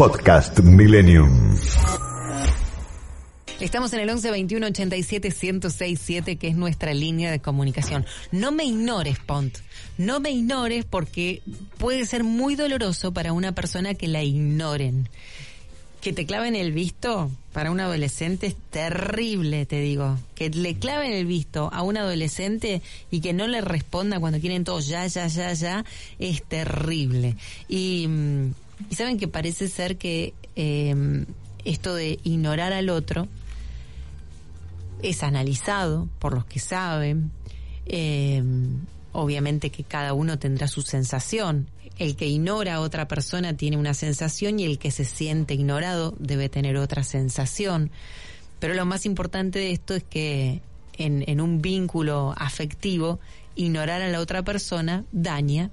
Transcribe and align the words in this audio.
Podcast 0.00 0.60
Millennium. 0.60 1.54
Estamos 3.60 3.92
en 3.92 4.00
el 4.00 4.08
11 4.08 4.30
21 4.30 4.66
87 4.68 5.28
1067, 5.28 6.36
que 6.36 6.48
es 6.48 6.56
nuestra 6.56 6.94
línea 6.94 7.30
de 7.30 7.40
comunicación. 7.40 8.06
No 8.32 8.50
me 8.50 8.64
ignores, 8.64 9.18
Pont. 9.18 9.58
No 9.98 10.18
me 10.18 10.30
ignores 10.30 10.86
porque 10.86 11.42
puede 11.76 12.06
ser 12.06 12.24
muy 12.24 12.56
doloroso 12.56 13.12
para 13.12 13.34
una 13.34 13.52
persona 13.52 13.92
que 13.92 14.08
la 14.08 14.22
ignoren. 14.22 15.10
Que 16.00 16.14
te 16.14 16.24
claven 16.24 16.56
el 16.56 16.72
visto 16.72 17.30
para 17.52 17.70
un 17.70 17.78
adolescente 17.78 18.46
es 18.46 18.56
terrible, 18.70 19.66
te 19.66 19.82
digo. 19.82 20.16
Que 20.34 20.48
le 20.48 20.76
claven 20.76 21.12
el 21.12 21.26
visto 21.26 21.68
a 21.74 21.82
un 21.82 21.98
adolescente 21.98 22.80
y 23.10 23.20
que 23.20 23.34
no 23.34 23.46
le 23.48 23.60
responda 23.60 24.18
cuando 24.18 24.40
quieren 24.40 24.64
todo 24.64 24.80
ya, 24.80 25.06
ya, 25.08 25.26
ya, 25.26 25.52
ya, 25.52 25.84
es 26.18 26.42
terrible. 26.44 27.36
Y, 27.68 28.06
mm, 28.08 28.52
y 28.88 28.94
saben 28.94 29.18
que 29.18 29.28
parece 29.28 29.68
ser 29.68 29.96
que 29.98 30.34
eh, 30.56 31.24
esto 31.64 31.94
de 31.94 32.18
ignorar 32.24 32.72
al 32.72 32.88
otro 32.88 33.28
es 35.02 35.22
analizado 35.22 36.08
por 36.18 36.34
los 36.34 36.44
que 36.44 36.60
saben. 36.60 37.30
Eh, 37.86 38.42
obviamente 39.12 39.70
que 39.70 39.84
cada 39.84 40.12
uno 40.14 40.38
tendrá 40.38 40.68
su 40.68 40.82
sensación. 40.82 41.68
El 41.98 42.16
que 42.16 42.26
ignora 42.26 42.76
a 42.76 42.80
otra 42.80 43.08
persona 43.08 43.56
tiene 43.56 43.76
una 43.76 43.94
sensación 43.94 44.58
y 44.58 44.64
el 44.64 44.78
que 44.78 44.90
se 44.90 45.04
siente 45.04 45.54
ignorado 45.54 46.14
debe 46.18 46.48
tener 46.48 46.76
otra 46.76 47.02
sensación. 47.02 47.90
Pero 48.58 48.74
lo 48.74 48.86
más 48.86 49.04
importante 49.06 49.58
de 49.58 49.72
esto 49.72 49.94
es 49.94 50.04
que 50.04 50.62
en, 50.94 51.24
en 51.26 51.40
un 51.40 51.60
vínculo 51.60 52.34
afectivo, 52.36 53.20
ignorar 53.54 54.02
a 54.02 54.08
la 54.08 54.20
otra 54.20 54.42
persona 54.42 55.04
daña 55.12 55.70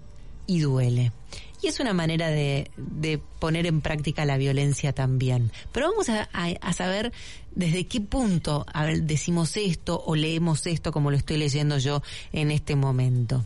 y 0.47 0.59
duele. 0.59 1.11
Y 1.61 1.67
es 1.67 1.79
una 1.79 1.93
manera 1.93 2.29
de, 2.29 2.69
de 2.77 3.19
poner 3.39 3.65
en 3.65 3.81
práctica 3.81 4.25
la 4.25 4.37
violencia 4.37 4.93
también. 4.93 5.51
Pero 5.71 5.89
vamos 5.89 6.09
a, 6.09 6.29
a, 6.31 6.73
saber 6.73 7.11
desde 7.55 7.85
qué 7.85 7.99
punto 7.99 8.65
decimos 9.01 9.57
esto 9.57 10.03
o 10.05 10.15
leemos 10.15 10.67
esto 10.67 10.91
como 10.91 11.09
lo 11.09 11.17
estoy 11.17 11.37
leyendo 11.37 11.79
yo 11.79 12.03
en 12.31 12.51
este 12.51 12.75
momento. 12.75 13.43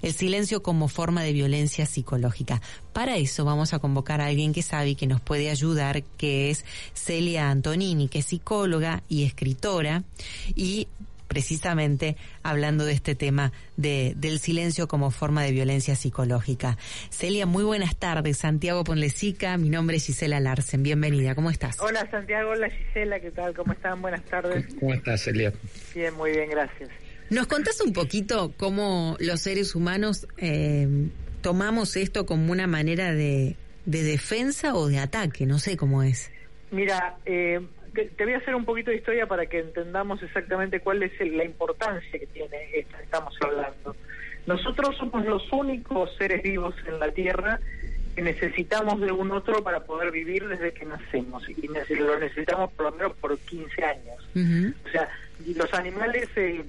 El 0.00 0.14
silencio 0.14 0.62
como 0.62 0.88
forma 0.88 1.22
de 1.22 1.32
violencia 1.32 1.84
psicológica. 1.84 2.62
Para 2.94 3.16
eso 3.16 3.44
vamos 3.44 3.74
a 3.74 3.78
convocar 3.78 4.20
a 4.20 4.26
alguien 4.26 4.52
que 4.54 4.62
sabe 4.62 4.90
y 4.90 4.94
que 4.94 5.06
nos 5.06 5.20
puede 5.20 5.50
ayudar, 5.50 6.02
que 6.16 6.50
es 6.50 6.64
Celia 6.94 7.50
Antonini, 7.50 8.08
que 8.08 8.20
es 8.20 8.26
psicóloga 8.26 9.02
y 9.08 9.24
escritora 9.24 10.04
y 10.54 10.88
precisamente 11.30 12.16
hablando 12.42 12.84
de 12.84 12.92
este 12.92 13.14
tema 13.14 13.52
de, 13.76 14.14
del 14.16 14.40
silencio 14.40 14.88
como 14.88 15.12
forma 15.12 15.44
de 15.44 15.52
violencia 15.52 15.94
psicológica. 15.94 16.76
Celia, 17.10 17.46
muy 17.46 17.62
buenas 17.62 17.94
tardes. 17.94 18.38
Santiago 18.38 18.82
Ponlecica, 18.82 19.56
mi 19.56 19.70
nombre 19.70 19.98
es 19.98 20.06
Gisela 20.06 20.40
Larsen. 20.40 20.82
Bienvenida, 20.82 21.36
¿cómo 21.36 21.48
estás? 21.50 21.78
Hola 21.78 22.10
Santiago, 22.10 22.50
hola 22.50 22.68
Gisela, 22.68 23.20
¿qué 23.20 23.30
tal? 23.30 23.54
¿Cómo 23.54 23.72
están? 23.72 24.02
Buenas 24.02 24.24
tardes. 24.24 24.66
¿Cómo 24.80 24.92
estás, 24.92 25.22
Celia? 25.22 25.52
Bien, 25.94 26.12
muy 26.14 26.32
bien, 26.32 26.50
gracias. 26.50 26.90
¿Nos 27.30 27.46
contás 27.46 27.80
un 27.80 27.92
poquito 27.92 28.52
cómo 28.56 29.16
los 29.20 29.40
seres 29.40 29.76
humanos 29.76 30.26
eh, 30.36 30.88
tomamos 31.42 31.96
esto 31.96 32.26
como 32.26 32.50
una 32.50 32.66
manera 32.66 33.14
de, 33.14 33.54
de 33.86 34.02
defensa 34.02 34.74
o 34.74 34.88
de 34.88 34.98
ataque? 34.98 35.46
No 35.46 35.60
sé 35.60 35.76
cómo 35.76 36.02
es. 36.02 36.32
Mira, 36.72 37.18
eh, 37.24 37.60
te 37.92 38.24
voy 38.24 38.34
a 38.34 38.38
hacer 38.38 38.54
un 38.54 38.64
poquito 38.64 38.90
de 38.90 38.98
historia 38.98 39.26
para 39.26 39.46
que 39.46 39.58
entendamos 39.58 40.22
exactamente 40.22 40.80
cuál 40.80 41.02
es 41.02 41.12
la 41.20 41.44
importancia 41.44 42.18
que 42.18 42.26
tiene 42.26 42.56
esto 42.74 42.96
que 42.96 43.02
estamos 43.04 43.36
hablando. 43.40 43.96
Nosotros 44.46 44.96
somos 44.96 45.24
los 45.26 45.52
únicos 45.52 46.10
seres 46.16 46.42
vivos 46.42 46.74
en 46.86 46.98
la 46.98 47.10
Tierra 47.12 47.60
que 48.14 48.22
necesitamos 48.22 49.00
de 49.00 49.12
un 49.12 49.30
otro 49.30 49.62
para 49.62 49.84
poder 49.84 50.10
vivir 50.10 50.48
desde 50.48 50.72
que 50.72 50.84
nacemos 50.84 51.48
y 51.48 51.68
lo 51.96 52.18
necesitamos 52.18 52.72
por 52.72 52.86
lo 52.86 52.92
menos 52.92 53.12
por 53.16 53.38
15 53.38 53.84
años. 53.84 54.28
Uh 54.34 54.38
-huh. 54.38 54.74
O 54.86 54.88
sea, 54.90 55.08
los 55.54 55.72
animales 55.74 56.28
eh, 56.36 56.64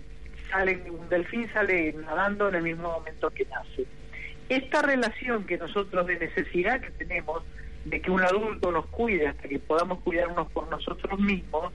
salen, 0.52 0.84
un 0.90 1.10
delfín 1.10 1.50
sale 1.52 1.94
nadando 1.94 2.50
en 2.50 2.56
el 2.56 2.64
mismo 2.64 2.92
momento 2.92 3.30
que 3.32 3.46
nace. 3.46 3.86
Esta 4.50 4.82
relación 4.82 5.46
que 5.46 5.58
nosotros 5.58 6.06
de 6.08 6.20
necesidad 6.20 6.82
que 6.82 6.92
tenemos 6.92 7.44
de 7.86 8.02
que 8.02 8.12
un 8.12 8.22
adulto 8.22 8.72
nos 8.72 8.86
cuide 8.88 9.28
hasta 9.28 9.48
que 9.48 9.60
podamos 9.60 10.00
cuidarnos 10.00 10.52
por 10.52 10.70
nosotros 10.70 11.20
mismos, 11.20 11.74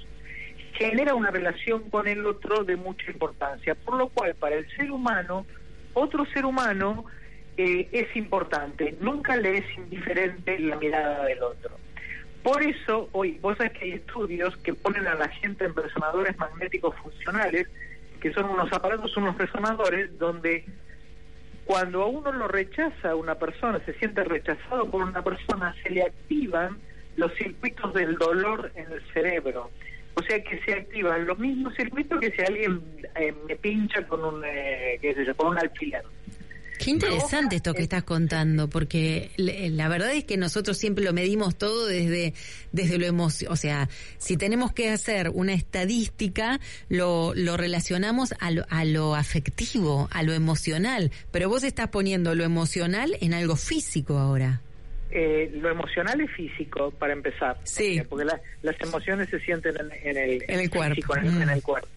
genera 0.75 1.15
una 1.15 1.31
relación 1.31 1.91
con 1.91 2.07
el 2.07 2.25
otro 2.27 2.65
de 2.65 2.77
mucha 2.77 3.11
importancia. 3.11 3.75
Por 3.75 3.97
lo 3.97 4.09
cual, 4.09 4.35
para 4.35 4.57
el 4.57 4.69
ser 4.77 4.91
humano, 4.91 5.47
otro 5.95 6.27
ser 6.27 6.45
humano 6.45 7.05
eh, 7.57 7.89
es 7.93 8.15
importante. 8.17 8.97
Nunca 9.01 9.37
le 9.37 9.59
es 9.59 9.79
indiferente 9.79 10.59
la 10.59 10.77
mirada 10.77 11.25
del 11.25 11.43
otro. 11.43 11.77
Por 12.43 12.63
eso, 12.63 13.09
hoy, 13.13 13.39
vos 13.41 13.57
sabés 13.57 13.73
que 13.73 13.87
hay 13.87 13.93
estudios 13.93 14.57
que 14.59 14.73
ponen 14.75 15.07
a 15.09 15.15
la 15.15 15.29
gente 15.29 15.65
en 15.65 15.75
resonadores 15.75 16.39
magnéticos 16.39 16.95
funcionales, 16.97 17.67
que 18.21 18.33
son 18.33 18.45
unos 18.51 18.73
aparatos, 18.73 19.17
unos 19.17 19.37
resonadores, 19.37 20.17
donde 20.19 20.65
cuando 21.67 22.03
a 22.03 22.07
uno 22.07 22.33
lo 22.33 22.47
rechaza 22.47 23.17
una 23.17 23.35
persona, 23.35 23.81
se 23.85 23.93
siente 23.95 24.23
rechazado 24.23 24.89
por 24.89 25.03
una 25.03 25.23
persona, 25.23 25.75
se 25.83 25.91
le 25.91 26.03
activan 26.03 26.79
los 27.17 27.35
circuitos 27.35 27.93
del 27.93 28.15
dolor 28.17 28.71
en 28.77 28.91
el 28.93 29.03
cerebro. 29.13 29.71
O 30.15 30.23
sea 30.23 30.43
que 30.43 30.61
se 30.65 30.73
activan 30.73 31.27
los 31.27 31.39
mismos 31.39 31.75
circuitos 31.75 32.21
que 32.21 32.31
si 32.31 32.41
alguien 32.41 32.81
eh, 33.17 33.35
me 33.49 33.57
pincha 33.57 34.07
con 34.07 34.25
un, 34.25 34.45
eh, 34.45 34.99
que 35.03 35.13
se 35.15 35.35
con 35.35 35.49
un 35.49 35.59
alfiler. 35.59 36.05
Qué 36.79 36.91
interesante 36.91 37.57
esto 37.57 37.75
que 37.75 37.83
estás 37.83 38.03
contando, 38.03 38.69
porque 38.69 39.31
la 39.37 39.89
verdad 39.89 40.13
es 40.13 40.25
que 40.25 40.37
nosotros 40.37 40.77
siempre 40.77 41.05
lo 41.05 41.13
medimos 41.13 41.57
todo 41.57 41.87
desde, 41.87 42.35
desde 42.73 42.99
lo 42.99 43.07
emocional. 43.07 43.53
O 43.53 43.57
sea, 43.57 43.89
si 44.19 44.37
tenemos 44.37 44.73
que 44.73 44.91
hacer 44.91 45.31
una 45.33 45.55
estadística, 45.55 46.61
lo, 46.89 47.33
lo 47.35 47.57
relacionamos 47.57 48.35
a 48.41 48.51
lo, 48.51 48.65
a 48.69 48.85
lo 48.85 49.15
afectivo, 49.15 50.09
a 50.13 50.23
lo 50.23 50.33
emocional. 50.33 51.11
Pero 51.31 51.49
vos 51.49 51.65
estás 51.65 51.89
poniendo 51.89 52.35
lo 52.35 52.45
emocional 52.45 53.17
en 53.21 53.35
algo 53.35 53.57
físico 53.57 54.19
ahora. 54.19 54.61
Eh, 55.11 55.51
lo 55.55 55.71
emocional 55.71 56.21
es 56.21 56.31
físico, 56.33 56.91
para 56.91 57.13
empezar. 57.13 57.57
Sí. 57.65 58.03
Porque 58.09 58.25
la, 58.25 58.41
las 58.63 58.79
emociones 58.81 59.29
se 59.31 59.41
sienten 59.41 59.75
en, 59.77 60.11
en 60.11 60.17
el, 60.17 60.45
en 60.49 60.61
el 60.61 60.71
cuerpo. 60.71 60.95
Físico, 60.95 61.17
en, 61.17 61.39
mm. 61.39 61.43
en 61.43 61.49
el 61.51 61.63
cuerpo. 61.63 61.89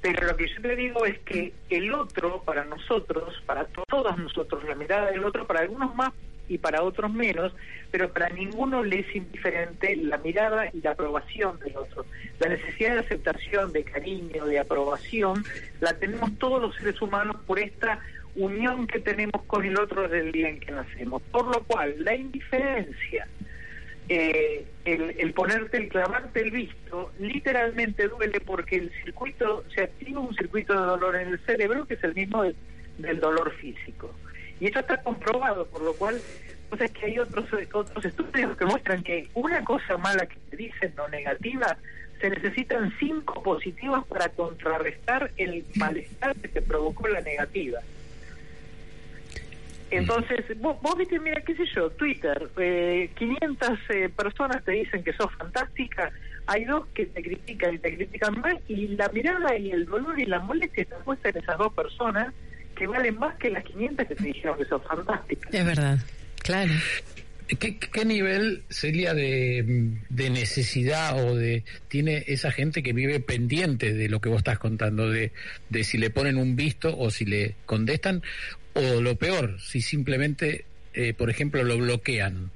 Pero 0.00 0.26
lo 0.26 0.36
que 0.36 0.48
yo 0.48 0.62
te 0.62 0.76
digo 0.76 1.04
es 1.04 1.18
que 1.20 1.52
el 1.70 1.92
otro, 1.92 2.42
para 2.42 2.64
nosotros, 2.64 3.42
para 3.46 3.64
todos 3.64 4.16
nosotros, 4.18 4.62
la 4.64 4.74
mirada 4.74 5.10
del 5.10 5.24
otro, 5.24 5.46
para 5.46 5.60
algunos 5.60 5.94
más 5.94 6.12
y 6.48 6.58
para 6.58 6.82
otros 6.82 7.12
menos, 7.12 7.52
pero 7.90 8.12
para 8.12 8.28
ninguno 8.30 8.82
le 8.82 9.00
es 9.00 9.14
indiferente 9.14 9.96
la 9.96 10.18
mirada 10.18 10.70
y 10.72 10.80
la 10.80 10.92
aprobación 10.92 11.58
del 11.60 11.76
otro. 11.76 12.06
La 12.38 12.48
necesidad 12.48 12.94
de 12.94 13.00
aceptación, 13.00 13.72
de 13.72 13.84
cariño, 13.84 14.46
de 14.46 14.58
aprobación, 14.58 15.44
la 15.80 15.92
tenemos 15.94 16.38
todos 16.38 16.62
los 16.62 16.76
seres 16.76 17.00
humanos 17.02 17.36
por 17.46 17.58
esta 17.58 18.00
unión 18.36 18.86
que 18.86 19.00
tenemos 19.00 19.42
con 19.46 19.64
el 19.64 19.78
otro 19.78 20.02
desde 20.02 20.20
el 20.20 20.32
día 20.32 20.48
en 20.48 20.60
que 20.60 20.70
nacemos. 20.72 21.22
Por 21.30 21.46
lo 21.46 21.62
cual, 21.64 21.96
la 21.98 22.14
indiferencia 22.14 23.26
eh, 24.08 24.66
el, 24.84 25.14
el, 25.18 25.32
ponerte, 25.32 25.76
el 25.76 25.88
clavarte 25.88 26.40
el 26.40 26.50
visto, 26.50 27.12
literalmente 27.18 28.08
duele 28.08 28.40
porque 28.40 28.76
el 28.76 28.92
circuito, 29.04 29.64
se 29.74 29.82
activa 29.82 30.20
un 30.20 30.34
circuito 30.34 30.72
de 30.72 30.86
dolor 30.86 31.16
en 31.16 31.28
el 31.28 31.38
cerebro 31.40 31.86
que 31.86 31.94
es 31.94 32.04
el 32.04 32.14
mismo 32.14 32.42
de, 32.42 32.54
del 32.98 33.20
dolor 33.20 33.52
físico. 33.56 34.14
Y 34.60 34.66
esto 34.66 34.80
está 34.80 35.02
comprobado, 35.02 35.66
por 35.66 35.82
lo 35.82 35.94
cual, 35.94 36.20
o 36.70 36.76
sea, 36.76 36.88
que 36.88 37.06
hay 37.06 37.18
otros, 37.18 37.46
otros 37.72 38.04
estudios 38.04 38.56
que 38.56 38.64
muestran 38.64 39.02
que 39.02 39.28
una 39.34 39.64
cosa 39.64 39.96
mala 39.98 40.26
que 40.26 40.36
te 40.50 40.56
dicen 40.56 40.94
o 40.98 41.08
negativa, 41.08 41.76
se 42.20 42.30
necesitan 42.30 42.92
cinco 42.98 43.42
positivas 43.42 44.04
para 44.06 44.28
contrarrestar 44.30 45.30
el 45.36 45.64
malestar 45.76 46.34
que 46.36 46.48
te 46.48 46.62
provocó 46.62 47.06
la 47.08 47.20
negativa. 47.20 47.80
Entonces, 49.90 50.44
vos, 50.60 50.76
vos, 50.82 50.96
viste, 50.98 51.18
mira, 51.18 51.40
qué 51.40 51.54
sé 51.54 51.64
yo, 51.74 51.90
Twitter, 51.90 52.48
eh, 52.58 53.10
500 53.16 53.70
eh, 53.88 54.08
personas 54.10 54.62
te 54.64 54.72
dicen 54.72 55.02
que 55.02 55.12
sos 55.14 55.32
fantástica, 55.38 56.12
hay 56.46 56.64
dos 56.64 56.86
que 56.94 57.06
te 57.06 57.22
critican 57.22 57.74
y 57.74 57.78
te 57.78 57.96
critican 57.96 58.40
más, 58.40 58.54
y 58.68 58.88
la 58.88 59.08
mirada 59.08 59.56
y 59.56 59.70
el 59.70 59.86
dolor 59.86 60.18
y 60.20 60.26
la 60.26 60.40
molestia 60.40 60.82
están 60.82 61.02
puestas 61.04 61.34
en 61.34 61.42
esas 61.42 61.58
dos 61.58 61.72
personas 61.72 62.34
que 62.74 62.86
valen 62.86 63.18
más 63.18 63.36
que 63.36 63.50
las 63.50 63.64
500 63.64 64.06
que 64.06 64.14
te 64.14 64.24
dijeron 64.24 64.58
que 64.58 64.64
sos 64.66 64.82
fantástica. 64.84 65.48
Es 65.52 65.64
verdad, 65.64 65.98
claro. 66.42 66.72
¿Qué, 67.58 67.78
¿Qué, 67.78 68.04
nivel 68.04 68.62
sería 68.68 69.14
de, 69.14 69.94
de, 70.10 70.30
necesidad 70.30 71.18
o 71.18 71.34
de 71.34 71.64
tiene 71.88 72.24
esa 72.26 72.52
gente 72.52 72.82
que 72.82 72.92
vive 72.92 73.20
pendiente 73.20 73.94
de 73.94 74.10
lo 74.10 74.20
que 74.20 74.28
vos 74.28 74.38
estás 74.38 74.58
contando, 74.58 75.08
de, 75.08 75.32
de 75.70 75.82
si 75.82 75.96
le 75.96 76.10
ponen 76.10 76.36
un 76.36 76.56
visto 76.56 76.94
o 76.96 77.10
si 77.10 77.24
le 77.24 77.54
contestan, 77.64 78.22
o 78.74 79.00
lo 79.00 79.16
peor, 79.16 79.60
si 79.60 79.80
simplemente, 79.80 80.64
eh, 80.94 81.14
por 81.14 81.30
ejemplo, 81.30 81.62
lo 81.62 81.78
bloquean? 81.78 82.50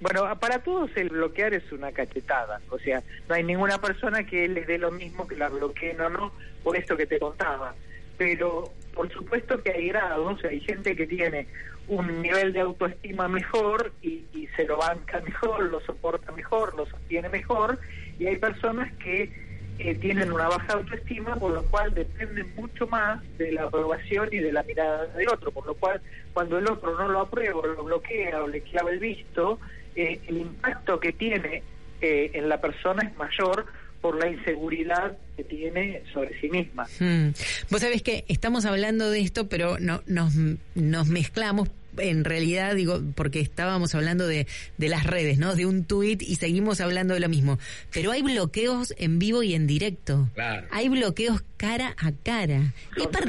Bueno, 0.00 0.36
para 0.40 0.58
todos 0.58 0.90
el 0.96 1.10
bloquear 1.10 1.54
es 1.54 1.70
una 1.70 1.92
cachetada, 1.92 2.60
o 2.70 2.78
sea, 2.78 3.02
no 3.28 3.34
hay 3.36 3.44
ninguna 3.44 3.78
persona 3.80 4.24
que 4.26 4.48
les 4.48 4.66
dé 4.66 4.76
lo 4.78 4.90
mismo 4.90 5.28
que 5.28 5.36
la 5.36 5.48
bloqueen 5.48 6.00
o 6.00 6.08
no, 6.10 6.32
por 6.64 6.76
esto 6.76 6.96
que 6.96 7.06
te 7.06 7.18
contaba. 7.18 7.74
pero 8.18 8.72
por 8.94 9.10
supuesto 9.12 9.62
que 9.62 9.70
hay 9.72 9.88
grados, 9.88 10.44
hay 10.44 10.60
gente 10.60 10.94
que 10.94 11.06
tiene 11.06 11.46
un 11.88 12.22
nivel 12.22 12.52
de 12.52 12.60
autoestima 12.60 13.26
mejor 13.26 13.92
y, 14.02 14.24
y 14.34 14.48
se 14.56 14.64
lo 14.64 14.76
banca 14.76 15.20
mejor, 15.20 15.70
lo 15.70 15.80
soporta 15.80 16.30
mejor, 16.32 16.74
lo 16.76 16.86
sostiene 16.86 17.28
mejor, 17.28 17.78
y 18.18 18.26
hay 18.26 18.36
personas 18.36 18.92
que 18.98 19.30
eh, 19.78 19.94
tienen 19.96 20.32
una 20.32 20.48
baja 20.48 20.74
autoestima, 20.74 21.36
por 21.36 21.52
lo 21.52 21.62
cual 21.64 21.92
dependen 21.94 22.54
mucho 22.54 22.86
más 22.86 23.20
de 23.38 23.52
la 23.52 23.64
aprobación 23.64 24.28
y 24.32 24.38
de 24.38 24.52
la 24.52 24.62
mirada 24.62 25.06
del 25.06 25.28
otro, 25.28 25.50
por 25.50 25.66
lo 25.66 25.74
cual 25.74 26.00
cuando 26.32 26.58
el 26.58 26.70
otro 26.70 26.96
no 26.96 27.08
lo 27.08 27.20
aprueba, 27.20 27.66
lo 27.66 27.84
bloquea 27.84 28.42
o 28.42 28.48
le 28.48 28.60
clava 28.62 28.90
el 28.90 28.98
visto, 28.98 29.58
eh, 29.96 30.20
el 30.28 30.38
impacto 30.38 31.00
que 31.00 31.12
tiene 31.12 31.62
eh, 32.00 32.30
en 32.34 32.48
la 32.48 32.60
persona 32.60 33.02
es 33.08 33.16
mayor 33.16 33.66
por 34.00 34.18
la 34.18 34.28
inseguridad 34.28 35.16
que 35.36 35.44
tiene 35.44 36.02
sobre 36.12 36.38
sí 36.40 36.48
misma. 36.48 36.86
Hmm. 36.98 37.30
Vos 37.70 37.80
sabés 37.80 38.02
que 38.02 38.24
estamos 38.28 38.64
hablando 38.64 39.10
de 39.10 39.20
esto, 39.20 39.48
pero 39.48 39.78
no, 39.78 40.02
nos, 40.06 40.34
nos 40.74 41.06
mezclamos 41.06 41.68
en 41.98 42.24
realidad 42.24 42.74
digo, 42.74 43.00
porque 43.14 43.40
estábamos 43.40 43.94
hablando 43.94 44.26
de, 44.26 44.46
de 44.78 44.88
las 44.88 45.04
redes, 45.06 45.38
¿no? 45.38 45.54
De 45.54 45.66
un 45.66 45.84
tuit 45.84 46.22
y 46.22 46.36
seguimos 46.36 46.80
hablando 46.80 47.14
de 47.14 47.20
lo 47.20 47.28
mismo. 47.28 47.58
Pero 47.92 48.12
hay 48.12 48.22
bloqueos 48.22 48.94
en 48.98 49.18
vivo 49.18 49.42
y 49.42 49.54
en 49.54 49.66
directo. 49.66 50.28
Claro. 50.34 50.66
Hay 50.70 50.88
bloqueos 50.88 51.42
cara 51.56 51.94
a 51.98 52.12
cara. 52.12 52.72
He, 52.96 53.06
par- 53.08 53.28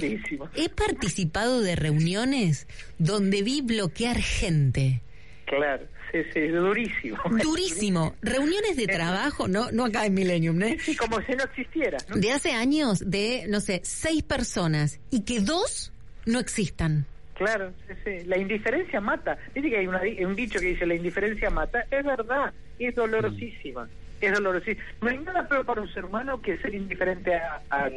he 0.56 0.70
participado 0.70 1.62
de 1.62 1.76
reuniones 1.76 2.68
donde 2.98 3.42
vi 3.44 3.62
bloquear 3.62 4.18
gente. 4.22 5.02
Claro, 5.46 5.86
sí, 6.12 6.20
sí, 6.34 6.40
durísimo. 6.48 7.18
Durísimo. 7.44 8.16
Reuniones 8.22 8.76
de 8.78 8.88
trabajo, 8.88 9.48
no, 9.48 9.72
no 9.72 9.86
acá 9.86 10.06
en 10.06 10.14
Millennium, 10.14 10.58
¿no? 10.58 10.68
Sí, 10.84 10.96
como 10.96 11.20
si 11.22 11.34
no 11.34 11.44
existiera, 11.44 11.98
¿no? 12.10 12.16
De 12.16 12.32
hace 12.32 12.52
años, 12.54 13.04
de, 13.06 13.46
no 13.50 13.60
sé, 13.60 13.82
seis 13.84 14.24
personas 14.24 15.00
y 15.12 15.22
que 15.22 15.42
dos 15.42 15.92
no 16.26 16.40
existan. 16.40 17.06
Claro, 17.34 17.74
sí, 17.88 17.94
sí. 18.04 18.26
La 18.26 18.38
indiferencia 18.38 19.02
mata. 19.02 19.38
Dice 19.56 19.70
que 19.70 19.78
hay 19.78 19.88
una- 19.88 20.02
un 20.02 20.36
dicho 20.36 20.60
que 20.60 20.68
dice 20.68 20.86
la 20.86 20.96
indiferencia 20.96 21.50
mata. 21.50 21.86
Es 21.90 22.04
verdad, 22.06 22.54
es 22.78 22.94
dolorosísima. 22.96 23.90
Es 24.26 24.34
dolorosísima. 24.34 24.84
No 25.02 25.10
hay 25.10 25.18
nada 25.20 25.48
peor 25.48 25.66
para 25.66 25.82
un 25.82 25.94
ser 25.94 26.06
humano 26.06 26.42
que 26.42 26.58
ser 26.60 26.74
indiferente 26.74 27.34
a, 27.36 27.62
a- 27.70 27.90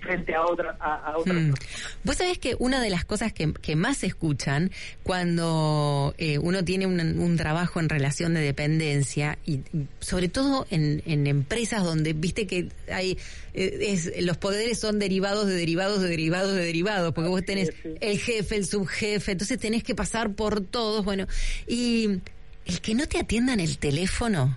frente 0.00 0.34
a 0.34 0.42
otra 0.46 0.76
a, 0.80 0.94
a 1.12 1.18
otra 1.18 1.34
Mm. 1.34 1.50
persona. 1.52 1.70
Vos 2.04 2.16
sabés 2.16 2.38
que 2.38 2.56
una 2.58 2.80
de 2.80 2.88
las 2.88 3.04
cosas 3.04 3.32
que, 3.34 3.52
que 3.52 3.76
más 3.76 3.98
se 3.98 4.06
escuchan 4.06 4.70
cuando 5.02 6.14
eh, 6.18 6.38
uno 6.38 6.64
tiene 6.64 6.86
un, 6.86 6.98
un 7.00 7.36
trabajo 7.36 7.80
en 7.80 7.88
relación 7.90 8.32
de 8.34 8.40
dependencia 8.40 9.38
y, 9.44 9.56
y 9.74 9.86
sobre 10.00 10.28
todo 10.28 10.66
en, 10.70 11.02
en 11.06 11.26
empresas 11.26 11.84
donde 11.84 12.14
viste 12.14 12.46
que 12.46 12.68
hay 12.90 13.18
eh, 13.52 13.78
es, 13.88 14.10
los 14.24 14.38
poderes 14.38 14.78
son 14.80 14.98
derivados 14.98 15.46
de 15.46 15.54
derivados 15.54 16.00
de 16.02 16.08
derivados 16.08 16.54
de 16.54 16.64
derivados 16.64 17.12
porque 17.12 17.28
vos 17.28 17.44
tenés 17.44 17.68
Sí, 17.68 17.74
sí. 17.82 17.88
el 18.00 18.18
jefe, 18.18 18.56
el 18.56 18.64
subjefe, 18.66 19.32
entonces 19.32 19.58
tenés 19.58 19.82
que 19.84 19.94
pasar 19.94 20.30
por 20.32 20.62
todos, 20.62 21.04
bueno, 21.04 21.26
y 21.68 22.20
el 22.66 22.80
que 22.80 22.94
no 22.94 23.06
te 23.06 23.18
atiendan 23.18 23.60
el 23.60 23.76
teléfono. 23.78 24.56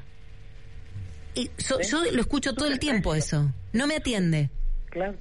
Y 1.36 1.50
so- 1.58 1.80
¿Sí? 1.82 1.92
Yo 1.92 2.04
lo 2.12 2.22
escucho 2.22 2.54
todo 2.54 2.68
el 2.68 2.80
tiempo 2.80 3.16
eso. 3.16 3.52
No 3.74 3.88
me 3.88 3.96
atiende. 3.96 4.50
Claro. 4.90 5.16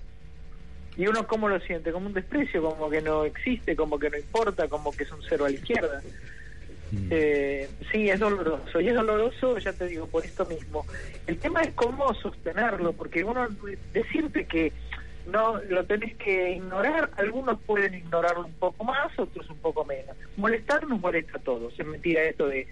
Y 0.96 1.06
uno 1.06 1.26
cómo 1.26 1.48
lo 1.48 1.58
siente, 1.60 1.90
como 1.90 2.06
un 2.08 2.12
desprecio, 2.12 2.62
como 2.62 2.90
que 2.90 3.00
no 3.00 3.24
existe, 3.24 3.74
como 3.74 3.98
que 3.98 4.10
no 4.10 4.18
importa, 4.18 4.68
como 4.68 4.92
que 4.92 5.04
es 5.04 5.12
un 5.12 5.20
cero 5.26 5.46
a 5.46 5.48
la 5.48 5.54
izquierda. 5.54 6.02
Eh, 7.10 7.70
sí, 7.90 8.10
es 8.10 8.20
doloroso. 8.20 8.80
Y 8.80 8.88
es 8.88 8.94
doloroso, 8.94 9.56
ya 9.58 9.72
te 9.72 9.86
digo, 9.86 10.06
por 10.06 10.24
esto 10.24 10.44
mismo. 10.44 10.84
El 11.26 11.38
tema 11.38 11.62
es 11.62 11.72
cómo 11.74 12.12
sostenerlo, 12.14 12.92
porque 12.92 13.24
uno, 13.24 13.48
decirte 13.94 14.44
que 14.44 14.72
no 15.26 15.56
lo 15.70 15.84
tenés 15.86 16.14
que 16.16 16.52
ignorar, 16.56 17.10
algunos 17.16 17.58
pueden 17.62 17.94
ignorarlo 17.94 18.44
un 18.44 18.52
poco 18.54 18.84
más, 18.84 19.18
otros 19.18 19.48
un 19.48 19.58
poco 19.58 19.84
menos. 19.86 20.14
Molestar 20.36 20.86
nos 20.86 21.00
molesta 21.00 21.38
a 21.38 21.40
todos. 21.40 21.72
Es 21.78 21.86
mentira 21.86 22.22
esto 22.24 22.48
de 22.48 22.66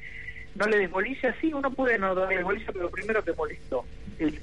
no 0.57 0.67
le 0.67 0.79
des 0.79 0.91
bolilla, 0.91 1.35
sí, 1.41 1.53
uno 1.53 1.71
puede 1.71 1.99
no 1.99 2.15
darle 2.15 2.43
bolilla, 2.43 2.73
pero 2.73 2.91
primero 2.91 3.23
que 3.25 3.33
molestó. 3.33 3.85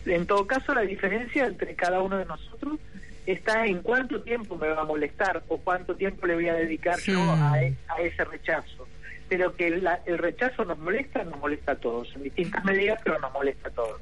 En 0.06 0.25
todo 0.25 0.48
caso, 0.48 0.74
la 0.74 0.81
diferencia 0.81 1.45
entre 1.45 1.75
cada 1.75 2.01
uno 2.01 2.18
de 2.18 2.25
nosotros 2.25 2.80
está 3.25 3.65
en 3.65 3.81
cuánto 3.81 4.21
tiempo 4.21 4.56
me 4.57 4.69
va 4.69 4.81
a 4.81 4.86
molestar 4.86 5.44
o 5.50 5.57
cuánto 5.57 5.95
tiempo 5.95 6.25
le 6.25 6.36
voy 6.36 6.48
a 6.50 6.54
dedicar 6.54 6.98
yo 7.00 7.19
a, 7.31 7.62
e- 7.62 7.75
a 7.89 8.01
ese 8.01 8.24
rechazo. 8.25 8.88
Pero 9.30 9.56
que 9.56 9.69
la- 9.69 10.00
el 10.06 10.18
rechazo 10.18 10.63
nos 10.65 10.80
molesta, 10.80 11.24
nos 11.25 11.38
molesta 11.39 11.74
a 11.74 11.75
todos, 11.75 12.15
en 12.15 12.24
distintas 12.24 12.63
medidas, 12.63 13.00
pero 13.03 13.19
nos 13.19 13.31
molesta 13.33 13.68
a 13.68 13.71
todos. 13.71 14.01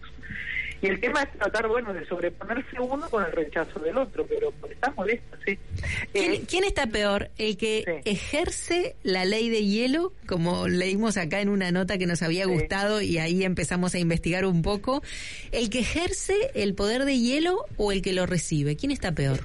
Y 0.85 0.89
el 0.89 0.99
tema 0.99 1.23
es 1.23 1.31
tratar, 1.37 1.67
bueno, 1.67 1.93
de 1.93 2.05
sobreponerse 2.05 2.79
uno 2.79 3.09
con 3.09 3.25
el 3.25 3.31
rechazo 3.31 3.79
del 3.79 3.97
otro, 3.97 4.25
pero 4.27 4.53
está 4.69 4.91
molesto, 4.91 5.37
sí. 5.45 5.57
¿Quién, 6.13 6.33
Eh, 6.33 6.41
quién 6.47 6.63
está 6.63 6.87
peor? 6.87 7.29
¿El 7.37 7.57
que 7.57 7.83
Sí. 7.85 8.09
ejerce 8.09 8.95
la 9.03 9.25
ley 9.25 9.49
de 9.49 9.65
hielo, 9.65 10.13
como 10.27 10.67
leímos 10.67 11.17
acá 11.17 11.41
en 11.41 11.49
una 11.49 11.71
nota 11.71 11.97
que 11.97 12.05
nos 12.05 12.21
había 12.21 12.45
Sí. 12.45 12.51
gustado 12.51 13.01
y 13.01 13.17
ahí 13.17 13.43
empezamos 13.43 13.95
a 13.95 13.99
investigar 13.99 14.45
un 14.45 14.61
poco? 14.61 15.01
¿El 15.51 15.69
que 15.69 15.79
ejerce 15.79 16.35
el 16.53 16.75
poder 16.75 17.05
de 17.05 17.17
hielo 17.19 17.65
o 17.77 17.91
el 17.91 18.01
que 18.01 18.13
lo 18.13 18.25
recibe? 18.25 18.75
¿Quién 18.75 18.91
está 18.91 19.11
peor? 19.11 19.39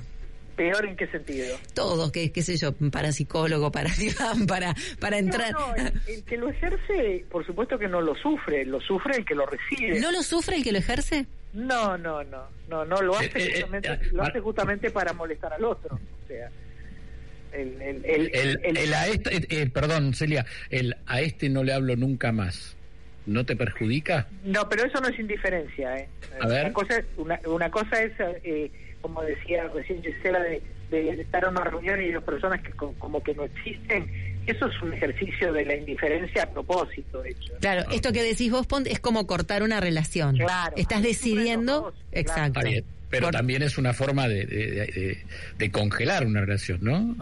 ¿Peor 0.61 0.85
en 0.85 0.95
qué 0.95 1.07
sentido? 1.07 1.57
Todos, 1.73 2.12
que 2.12 2.31
qué 2.33 2.43
sé 2.43 2.59
yo, 2.59 2.75
para 2.91 3.12
psicólogo, 3.12 3.73
para 3.73 3.89
para, 4.47 4.75
para 4.99 5.17
entrar. 5.17 5.53
No, 5.53 5.69
no, 5.69 5.75
el, 5.77 5.93
el 6.07 6.23
que 6.25 6.37
lo 6.37 6.51
ejerce, 6.51 7.25
por 7.31 7.47
supuesto 7.47 7.79
que 7.79 7.89
no 7.89 8.03
lo 8.03 8.15
sufre, 8.15 8.67
lo 8.67 8.79
sufre 8.79 9.17
el 9.17 9.25
que 9.25 9.35
lo 9.35 9.47
recibe. 9.47 9.99
¿No 10.01 10.12
lo 10.12 10.23
sufre 10.23 10.57
el 10.57 10.62
que 10.62 10.73
lo 10.73 10.77
ejerce? 10.79 11.25
No, 11.55 11.97
no, 11.97 12.23
no, 12.25 12.43
no, 12.69 12.85
no 12.85 13.01
lo 13.01 13.17
hace, 13.17 13.27
Eh, 13.27 13.31
eh, 13.37 13.51
justamente, 13.55 13.89
eh, 13.91 13.99
lo 14.12 14.23
hace 14.23 14.41
justamente 14.41 14.91
para 14.91 15.15
molestar 15.15 15.55
al 15.55 15.65
otro. 15.65 15.95
O 15.97 16.29
sea, 16.29 16.51
el, 17.55 17.81
el, 17.81 18.05
el, 18.05 18.31
El, 18.35 18.61
el- 18.63 18.77
el 18.77 18.93
a 18.95 19.06
este, 19.09 19.37
eh, 19.39 19.47
eh, 19.49 19.71
perdón, 19.71 20.13
Celia, 20.13 20.45
el 20.69 20.95
a 21.06 21.23
este 21.23 21.49
no 21.49 21.65
le 21.65 21.73
hablo 21.73 21.97
nunca 21.97 22.33
más. 22.33 22.77
¿No 23.26 23.44
te 23.44 23.55
perjudica? 23.56 24.26
no, 24.44 24.69
pero 24.69 24.84
eso 24.87 25.00
no 25.00 25.08
es 25.08 25.19
indiferencia. 25.19 25.96
¿eh? 25.99 26.08
A 26.40 26.46
ver. 26.49 26.64
Una 26.67 26.72
cosa, 26.72 27.02
una, 27.17 27.40
una 27.46 27.70
cosa 27.70 28.02
es, 28.02 28.12
eh, 28.44 28.70
como 29.00 29.22
decía 29.22 29.69
recién 29.75 30.02
Gisela, 30.02 30.40
de, 30.40 30.62
de 30.90 31.11
estar 31.20 31.44
en 31.44 31.50
una 31.50 31.64
reunión 31.64 32.02
y 32.02 32.11
dos 32.11 32.25
personas 32.25 32.61
que 32.62 32.70
co- 32.72 32.94
como 32.99 33.22
que 33.22 33.34
no 33.34 33.44
existen. 33.44 34.11
Eso 34.46 34.67
es 34.67 34.82
un 34.82 34.93
ejercicio 34.94 35.52
de 35.52 35.64
la 35.67 35.76
indiferencia 35.76 36.44
a 36.44 36.46
propósito, 36.50 37.22
de 37.22 37.31
hecho. 37.31 37.52
Claro, 37.61 37.88
esto 37.93 38.11
que 38.12 38.22
decís 38.22 38.50
vos, 38.50 38.67
Pont, 38.67 38.87
es 38.87 38.99
como 38.99 39.26
cortar 39.26 39.62
una 39.62 39.81
relación. 39.81 40.37
Claro. 40.38 40.75
Estás 40.76 41.02
decidiendo. 41.02 41.93
Claro. 41.93 41.94
Exacto. 42.12 42.61
Pero 43.11 43.31
también 43.31 43.62
es 43.62 43.76
una 43.76 43.93
forma 43.93 44.28
de, 44.28 44.46
de, 44.46 44.67
de- 44.87 45.19
de 45.58 45.70
congelar 45.70 46.25
una 46.26 46.40
relación, 46.40 46.78
¿no? 46.82 47.17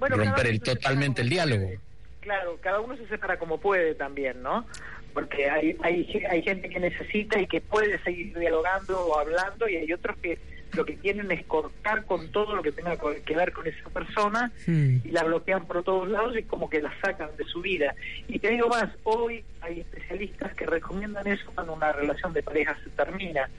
Bueno, 0.00 0.16
Romper 0.16 0.46
el- 0.48 0.60
totalmente 0.60 1.22
el 1.22 1.28
diálogo. 1.28 1.66
puede. 1.66 1.80
Claro, 2.20 2.58
cada 2.62 2.80
uno 2.80 2.96
se 2.96 3.06
separa 3.08 3.38
como 3.38 3.58
puede 3.60 3.94
también, 3.94 4.42
¿no? 4.42 4.66
Porque 5.12 5.48
hay, 5.50 5.76
hay, 5.82 6.24
hay 6.30 6.42
gente 6.42 6.68
que 6.68 6.80
necesita 6.80 7.40
y 7.40 7.46
que 7.46 7.60
puede 7.60 7.98
seguir 8.02 8.38
dialogando 8.38 8.98
o 9.06 9.18
hablando 9.18 9.68
y 9.68 9.76
hay 9.76 9.92
otros 9.92 10.16
que 10.18 10.38
lo 10.72 10.84
que 10.84 10.94
quieren 10.94 11.30
es 11.32 11.44
cortar 11.46 12.04
con 12.04 12.28
todo 12.30 12.54
lo 12.54 12.62
que 12.62 12.70
tenga 12.70 12.96
que 13.24 13.34
ver 13.34 13.52
con 13.52 13.66
esa 13.66 13.90
persona 13.90 14.52
y 14.68 15.10
la 15.10 15.24
bloquean 15.24 15.66
por 15.66 15.82
todos 15.82 16.08
lados 16.08 16.36
y 16.38 16.44
como 16.44 16.70
que 16.70 16.80
la 16.80 16.92
sacan 17.00 17.30
de 17.36 17.44
su 17.44 17.60
vida. 17.60 17.94
Y 18.28 18.38
te 18.38 18.50
digo 18.50 18.68
más, 18.68 18.88
hoy 19.02 19.42
hay 19.62 19.80
especialistas 19.80 20.54
que 20.54 20.66
recomiendan 20.66 21.26
eso 21.26 21.44
cuando 21.56 21.72
una 21.74 21.90
relación 21.92 22.32
de 22.32 22.44
pareja 22.44 22.76
se 22.84 22.90
termina, 22.90 23.50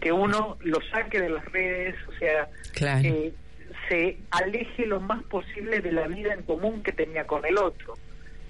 que 0.00 0.12
uno 0.12 0.56
lo 0.60 0.80
saque 0.92 1.20
de 1.20 1.30
las 1.30 1.44
redes, 1.50 1.96
o 2.08 2.12
sea, 2.20 2.48
Claro. 2.74 3.08
eh, 3.08 3.32
se 3.88 4.18
aleje 4.30 4.86
lo 4.86 5.00
más 5.00 5.22
posible 5.24 5.80
de 5.80 5.90
la 5.90 6.06
vida 6.06 6.32
en 6.32 6.42
común 6.42 6.84
que 6.84 6.92
tenía 6.92 7.26
con 7.26 7.44
el 7.44 7.58
otro. 7.58 7.94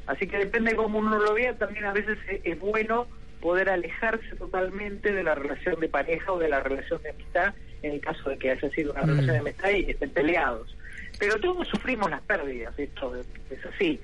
Así 0.07 0.27
que 0.27 0.39
depende 0.39 0.71
de 0.73 0.77
cómo 0.77 0.99
uno 0.99 1.19
lo 1.19 1.35
vea, 1.35 1.57
también 1.57 1.85
a 1.85 1.93
veces 1.93 2.19
es, 2.29 2.41
es 2.45 2.59
bueno 2.59 3.07
poder 3.41 3.69
alejarse 3.71 4.37
totalmente 4.37 5.13
de 5.13 5.23
la 5.23 5.35
relación 5.35 5.79
de 5.81 5.89
pareja 5.89 6.33
o 6.33 6.39
de 6.39 6.49
la 6.49 6.61
relación 6.61 7.01
de 7.03 7.11
amistad, 7.11 7.55
en 7.83 7.93
el 7.95 8.01
caso 8.01 8.31
de 8.31 8.39
que 8.39 8.51
haya 8.51 8.71
sido 8.71 8.93
una 8.93 9.03
Mm. 9.03 9.07
relación 9.07 9.33
de 9.35 9.39
amistad 9.41 9.71
y 9.71 9.91
estén 9.91 10.11
peleados. 10.11 10.77
Pero 11.19 11.39
todos 11.41 11.67
sufrimos 11.69 12.11
las 12.11 12.23
pérdidas, 12.23 12.77
esto 12.79 13.15
es 13.17 13.67
así. 13.67 14.01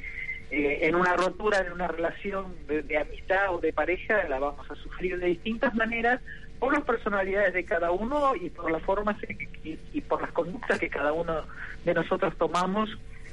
Eh, 0.50 0.78
en 0.82 0.94
una 0.94 1.14
rotura 1.14 1.62
de 1.62 1.72
una 1.72 1.88
relación 1.88 2.54
de, 2.66 2.82
de 2.82 2.96
amistad 2.98 3.54
o 3.54 3.58
de 3.60 3.72
pareja 3.72 4.26
la 4.28 4.38
vamos 4.38 4.68
a 4.70 4.74
sufrir 4.76 5.18
de 5.18 5.26
distintas 5.26 5.74
maneras 5.74 6.20
por 6.58 6.72
las 6.72 6.84
personalidades 6.84 7.52
de 7.52 7.64
cada 7.64 7.90
uno 7.90 8.34
y 8.34 8.48
por 8.50 8.70
las 8.70 8.82
formas 8.82 9.16
y, 9.28 9.68
y- 9.70 9.78
y 9.92 10.00
por 10.00 10.22
las 10.22 10.32
conductas 10.32 10.78
que 10.78 10.88
cada 10.88 11.12
uno 11.12 11.44
de 11.84 11.94
nosotros 11.94 12.34
tomamos 12.38 12.88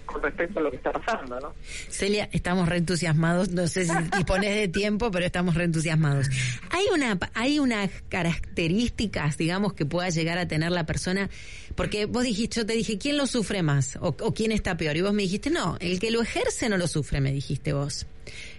con 0.05 0.21
respecto 0.21 0.59
a 0.59 0.63
lo 0.63 0.71
que 0.71 0.77
está 0.77 0.91
pasando, 0.91 1.39
¿no? 1.39 1.53
Celia, 1.89 2.29
estamos 2.31 2.67
reentusiasmados, 2.69 3.49
no 3.49 3.67
sé 3.67 3.85
si 3.85 3.93
dispones 4.15 4.55
de 4.55 4.67
tiempo, 4.67 5.11
pero 5.11 5.25
estamos 5.25 5.55
reentusiasmados. 5.55 6.27
¿Hay 6.69 6.85
una 6.93 7.17
hay 7.33 7.59
unas 7.59 7.89
características, 8.09 9.37
digamos, 9.37 9.73
que 9.73 9.85
pueda 9.85 10.09
llegar 10.09 10.37
a 10.37 10.47
tener 10.47 10.71
la 10.71 10.85
persona? 10.85 11.29
Porque 11.75 12.05
vos 12.05 12.23
dijiste, 12.23 12.61
yo 12.61 12.65
te 12.65 12.73
dije, 12.73 12.97
¿quién 12.97 13.17
lo 13.17 13.27
sufre 13.27 13.63
más? 13.63 13.97
O, 13.97 14.15
o 14.19 14.33
quién 14.33 14.51
está 14.51 14.77
peor? 14.77 14.95
Y 14.97 15.01
vos 15.01 15.13
me 15.13 15.23
dijiste, 15.23 15.49
no, 15.49 15.77
el 15.79 15.99
que 15.99 16.11
lo 16.11 16.21
ejerce 16.21 16.69
no 16.69 16.77
lo 16.77 16.87
sufre, 16.87 17.21
me 17.21 17.31
dijiste 17.31 17.73
vos. 17.73 18.05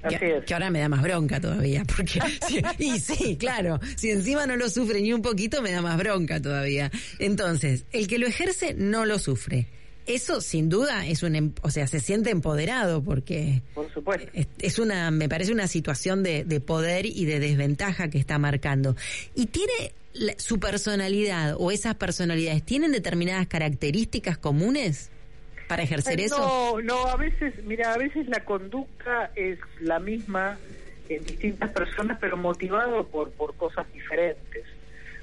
Así 0.03 0.17
que, 0.19 0.37
es. 0.38 0.45
que 0.45 0.55
ahora 0.55 0.71
me 0.71 0.81
da 0.81 0.88
más 0.88 1.03
bronca 1.03 1.41
todavía, 1.41 1.85
porque 1.85 2.21
y 2.79 2.99
sí, 3.00 3.37
claro, 3.37 3.81
si 3.97 4.11
encima 4.11 4.47
no 4.47 4.57
lo 4.57 4.69
sufre 4.69 5.00
ni 5.00 5.12
un 5.12 5.23
poquito, 5.23 5.62
me 5.62 5.73
da 5.73 5.83
más 5.83 5.97
bronca 5.97 6.41
todavía. 6.41 6.91
Entonces, 7.19 7.85
el 7.93 8.07
que 8.07 8.19
lo 8.19 8.26
ejerce 8.26 8.75
no 8.75 9.05
lo 9.05 9.19
sufre. 9.19 9.67
Eso, 10.07 10.41
sin 10.41 10.69
duda, 10.69 11.07
es 11.07 11.23
un, 11.23 11.35
em- 11.37 11.53
o 11.63 11.71
sea, 11.71 11.87
se 11.87 12.01
siente 12.01 12.31
empoderado 12.31 13.03
porque 13.03 13.63
Por 13.75 13.93
supuesto. 13.93 14.29
es, 14.35 14.47
es 14.61 14.79
una, 14.79 15.11
me 15.11 15.29
parece 15.29 15.53
una 15.53 15.67
situación 15.67 16.23
de, 16.23 16.45
de 16.45 16.61
poder 16.61 17.07
y 17.07 17.25
de 17.25 17.41
desventaja 17.41 18.09
que 18.09 18.19
está 18.19 18.39
marcando. 18.39 18.95
Y 19.35 19.47
tiene 19.47 19.73
la- 20.15 20.35
su 20.39 20.61
personalidad 20.61 21.57
o 21.59 21.71
esas 21.73 21.97
personalidades 21.97 22.63
tienen 22.63 22.93
determinadas 22.93 23.47
características 23.49 24.39
comunes 24.39 25.11
para 25.69 25.83
ejercer 25.83 26.21
eso. 26.21 26.39
No, 26.39 26.81
no, 26.81 27.07
a 27.09 27.17
veces, 27.17 27.53
mira, 27.65 27.93
a 27.93 27.99
veces 27.99 28.29
la 28.29 28.45
conducta 28.45 29.33
es 29.35 29.59
la 29.81 29.99
misma 29.99 30.57
en 31.09 31.25
distintas 31.25 31.71
personas, 31.73 32.19
pero 32.21 32.37
motivado 32.37 33.07
por, 33.09 33.31
por 33.33 33.55
cosas 33.57 33.85
diferentes. 33.93 34.65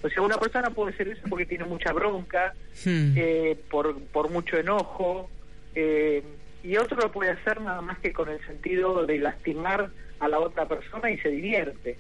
O 0.03 0.09
sea, 0.09 0.21
una 0.21 0.37
persona 0.37 0.69
puede 0.69 0.95
ser 0.97 1.07
eso 1.07 1.21
porque 1.29 1.45
tiene 1.45 1.63
mucha 1.65 1.93
bronca, 1.93 2.53
Hmm. 2.85 3.13
eh, 3.15 3.57
por, 3.71 3.97
por 4.07 4.29
mucho 4.29 4.57
enojo, 4.57 5.29
eh, 5.75 6.21
y 6.63 6.77
otro 6.77 6.97
lo 6.97 7.11
puede 7.11 7.31
hacer 7.31 7.61
nada 7.61 7.81
más 7.81 7.99
que 7.99 8.11
con 8.13 8.29
el 8.29 8.43
sentido 8.45 9.05
de 9.05 9.19
lastimar 9.19 9.89
a 10.19 10.27
la 10.27 10.39
otra 10.39 10.67
persona 10.67 11.09
y 11.09 11.17
se 11.19 11.29
divierte. 11.29 11.97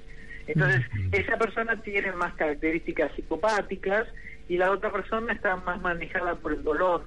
Entonces, 0.47 0.81
esa 1.13 1.37
persona 1.37 1.81
tiene 1.81 2.11
más 2.11 2.33
características 2.33 3.11
psicopáticas 3.15 4.07
y 4.49 4.57
la 4.57 4.71
otra 4.71 4.91
persona 4.91 5.31
está 5.33 5.55
más 5.55 5.81
manejada 5.81 6.35
por 6.35 6.51
el 6.53 6.63
dolor, 6.63 7.05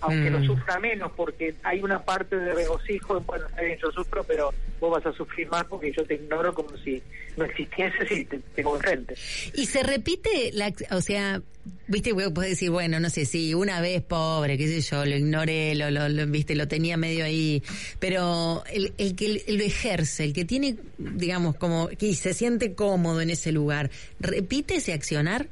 aunque 0.00 0.30
Mm. 0.30 0.32
lo 0.34 0.44
sufra 0.44 0.78
menos, 0.78 1.12
porque 1.12 1.54
hay 1.62 1.82
una 1.82 2.02
parte 2.02 2.36
de 2.36 2.54
regocijo, 2.54 3.18
en, 3.18 3.26
bueno, 3.26 3.46
está 3.46 3.60
bien, 3.62 3.78
yo 3.78 3.90
sufro, 3.92 4.24
pero 4.24 4.52
vos 4.80 4.90
vas 4.90 5.06
a 5.06 5.12
sufrir 5.12 5.48
más 5.48 5.64
porque 5.64 5.92
yo 5.92 6.04
te 6.04 6.14
ignoro 6.14 6.52
como 6.54 6.76
si 6.78 7.02
no 7.36 7.44
existiese 7.44 8.06
si 8.06 8.24
te 8.24 8.38
tengo 8.54 8.74
enfrente. 8.76 9.14
Y 9.54 9.66
se 9.66 9.82
repite, 9.82 10.50
la, 10.52 10.72
o 10.90 11.00
sea, 11.00 11.40
viste, 11.86 12.14
podés 12.14 12.50
decir, 12.50 12.70
bueno, 12.70 12.98
no 12.98 13.10
sé, 13.10 13.24
si 13.26 13.54
una 13.54 13.80
vez 13.80 14.02
pobre, 14.02 14.56
qué 14.56 14.66
sé 14.66 14.80
yo, 14.80 15.04
lo 15.04 15.16
ignoré, 15.16 15.74
lo, 15.74 15.90
lo, 15.90 16.08
lo, 16.08 16.26
viste, 16.26 16.54
lo 16.54 16.66
tenía 16.66 16.96
medio 16.96 17.24
ahí, 17.24 17.62
pero 17.98 18.64
el, 18.72 18.92
el 18.98 19.14
que 19.14 19.44
lo 19.48 19.62
ejerce, 19.62 20.24
el 20.24 20.32
que 20.32 20.44
tiene, 20.44 20.76
digamos, 20.98 21.56
como, 21.56 21.88
que 21.88 22.14
se 22.14 22.34
siente 22.34 22.74
cómodo 22.74 23.20
en 23.20 23.30
ese 23.30 23.52
lugar, 23.52 23.90
¿repite 24.18 24.76
ese 24.76 24.92
accionar? 24.92 25.46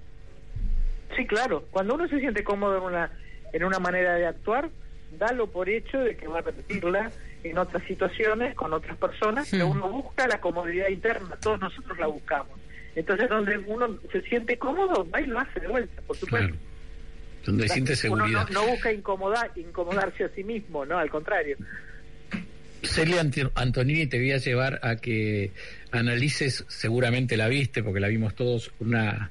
Sí, 1.16 1.26
claro. 1.26 1.64
Cuando 1.70 1.94
uno 1.94 2.08
se 2.08 2.20
siente 2.20 2.44
cómodo 2.44 2.76
en 2.78 2.82
una 2.82 3.10
en 3.52 3.64
una 3.64 3.78
manera 3.78 4.14
de 4.14 4.26
actuar, 4.26 4.70
dalo 5.18 5.46
por 5.46 5.68
hecho 5.68 5.98
de 5.98 6.16
que 6.16 6.26
va 6.26 6.38
a 6.38 6.42
repetirla 6.42 7.10
en 7.44 7.56
otras 7.58 7.82
situaciones 7.86 8.54
con 8.54 8.72
otras 8.72 8.96
personas, 8.96 9.48
pero 9.50 9.68
Hmm. 9.68 9.72
uno 9.72 9.88
busca 9.90 10.26
la 10.26 10.40
comodidad 10.40 10.88
interna, 10.88 11.36
todos 11.40 11.60
nosotros 11.60 11.98
la 11.98 12.06
buscamos. 12.06 12.58
Entonces, 12.96 13.28
donde 13.28 13.58
uno 13.58 13.96
se 14.10 14.20
siente 14.22 14.58
cómodo, 14.58 15.08
va 15.08 15.20
y 15.20 15.26
lo 15.26 15.38
hace 15.38 15.60
de 15.60 15.68
vuelta, 15.68 16.02
por 16.02 16.16
supuesto. 16.16 16.48
Claro. 16.48 16.62
Donde 17.46 17.68
siente 17.68 17.92
Uno 17.92 17.96
seguridad. 17.96 18.48
no, 18.50 18.62
no 18.64 18.66
busca 18.70 18.92
incomodar, 18.92 19.50
incomodarse 19.56 20.24
a 20.24 20.28
sí 20.30 20.42
mismo, 20.44 20.84
no, 20.84 20.98
al 20.98 21.08
contrario. 21.08 21.56
Celia 22.82 23.22
Ant- 23.22 23.50
Antonini 23.54 24.06
te 24.06 24.18
voy 24.18 24.32
a 24.32 24.38
llevar 24.38 24.80
a 24.82 24.96
que 24.96 25.52
analices, 25.90 26.64
seguramente 26.68 27.36
la 27.36 27.48
viste, 27.48 27.82
porque 27.82 28.00
la 28.00 28.08
vimos 28.08 28.34
todos, 28.34 28.72
una 28.80 29.30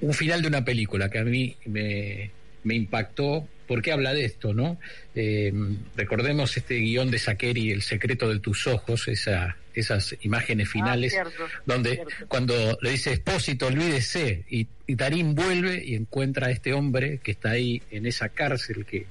un 0.00 0.12
final 0.12 0.42
de 0.42 0.48
una 0.48 0.64
película 0.64 1.08
que 1.08 1.18
a 1.18 1.24
mí 1.24 1.56
me, 1.66 2.30
me 2.64 2.74
impactó, 2.74 3.48
porque 3.66 3.92
habla 3.92 4.12
de 4.12 4.24
esto, 4.24 4.52
¿no? 4.54 4.78
Eh, 5.14 5.52
recordemos 5.96 6.56
este 6.56 6.76
guion 6.76 7.10
de 7.10 7.18
Sakeri, 7.18 7.70
El 7.70 7.82
secreto 7.82 8.28
de 8.28 8.40
tus 8.40 8.66
ojos, 8.66 9.08
esa, 9.08 9.56
esas 9.74 10.14
imágenes 10.22 10.68
finales, 10.68 11.14
Ah, 11.18 11.24
cierto, 11.30 11.44
donde 11.66 11.94
cierto. 11.94 12.14
cuando 12.28 12.78
le 12.82 12.90
dice 12.90 13.12
Espósito, 13.12 13.66
olvídese, 13.66 14.44
y, 14.50 14.66
y 14.86 14.96
Tarín 14.96 15.34
vuelve 15.34 15.82
y 15.84 15.94
encuentra 15.94 16.48
a 16.48 16.50
este 16.50 16.72
hombre 16.72 17.18
que 17.22 17.30
está 17.32 17.50
ahí 17.52 17.82
en 17.90 18.06
esa 18.06 18.28
cárcel 18.28 18.84
que, 18.84 19.06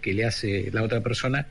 que 0.00 0.14
le 0.14 0.24
hace 0.24 0.70
la 0.72 0.82
otra 0.82 1.00
persona, 1.00 1.46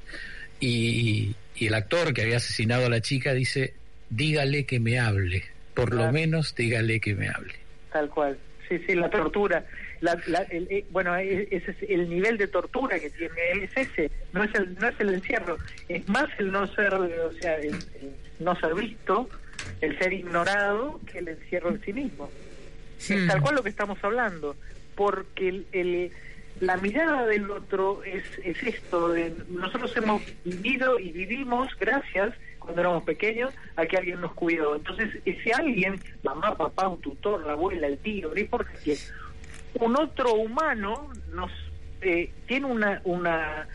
y, 0.59 1.35
y 1.55 1.67
el 1.67 1.73
actor 1.73 2.13
que 2.13 2.21
había 2.21 2.37
asesinado 2.37 2.85
a 2.85 2.89
la 2.89 3.01
chica 3.01 3.33
dice, 3.33 3.73
dígale 4.09 4.65
que 4.65 4.79
me 4.79 4.99
hable, 4.99 5.43
por 5.73 5.93
lo 5.93 6.11
menos 6.11 6.55
dígale 6.55 6.99
que 6.99 7.15
me 7.15 7.27
hable. 7.29 7.55
Tal 7.91 8.09
cual. 8.09 8.37
Sí, 8.69 8.79
sí, 8.87 8.95
la 8.95 9.09
tortura. 9.09 9.65
La, 10.05 10.21
la- 10.27 10.43
el- 10.51 10.67
eh, 10.69 10.85
bueno, 10.91 11.15
e- 11.17 11.47
ese 11.49 11.71
es 11.71 11.77
el 11.89 12.07
nivel 12.09 12.37
de 12.37 12.47
tortura 12.47 12.99
que 12.99 13.09
tiene 13.09 13.35
él 13.53 13.63
es 13.63 13.75
ese. 13.75 14.11
No 14.33 14.43
es 14.43 14.53
el, 14.55 14.75
no 14.79 14.87
es 14.87 14.99
el 14.99 15.13
encierro. 15.13 15.57
Es 15.89 16.07
más 16.07 16.27
el 16.37 16.51
no 16.51 16.67
ser, 16.67 16.93
o 16.93 17.31
sea, 17.41 17.55
el, 17.57 17.73
el 17.75 18.11
no 18.39 18.55
ser 18.59 18.73
visto, 18.75 19.27
el 19.81 19.97
ser 19.97 20.13
ignorado, 20.13 20.99
que 21.11 21.19
el 21.19 21.27
encierro 21.29 21.69
en 21.69 21.81
sí 21.83 21.91
mismo. 21.93 22.29
Es 22.99 23.09
Hmm. 23.11 23.27
tal 23.27 23.41
cual 23.41 23.55
lo 23.55 23.63
que 23.63 23.69
estamos 23.69 23.97
hablando. 24.03 24.55
Porque 24.95 25.49
el, 25.49 25.65
el- 25.71 26.11
la 26.61 26.77
mirada 26.77 27.25
del 27.25 27.49
otro 27.51 28.01
es, 28.03 28.23
es 28.43 28.61
esto. 28.63 29.09
de- 29.09 29.33
nosotros 29.49 29.91
hemos 29.97 30.21
vivido 30.45 30.99
y 30.99 31.11
vivimos 31.11 31.67
gracias 31.79 32.33
cuando 32.59 32.81
éramos 32.81 33.03
pequeños 33.03 33.53
a 33.75 33.85
que 33.85 33.97
alguien 33.97 34.21
nos 34.21 34.33
cuidó. 34.33 34.75
Entonces, 34.75 35.09
ese 35.25 35.51
alguien, 35.53 35.99
mamá, 36.23 36.55
papá, 36.55 36.87
un 36.87 37.01
tutor, 37.01 37.45
la 37.45 37.53
abuela, 37.53 37.87
el 37.87 37.97
tío, 37.97 38.31
no 38.33 38.39
importa 38.39 38.71
quién, 38.83 38.97
un 39.79 39.97
otro 39.97 40.33
humano 40.33 41.11
nos 41.33 41.51
eh, 42.01 42.29
tiene 42.47 42.65
una, 42.67 43.01
una, 43.03 43.67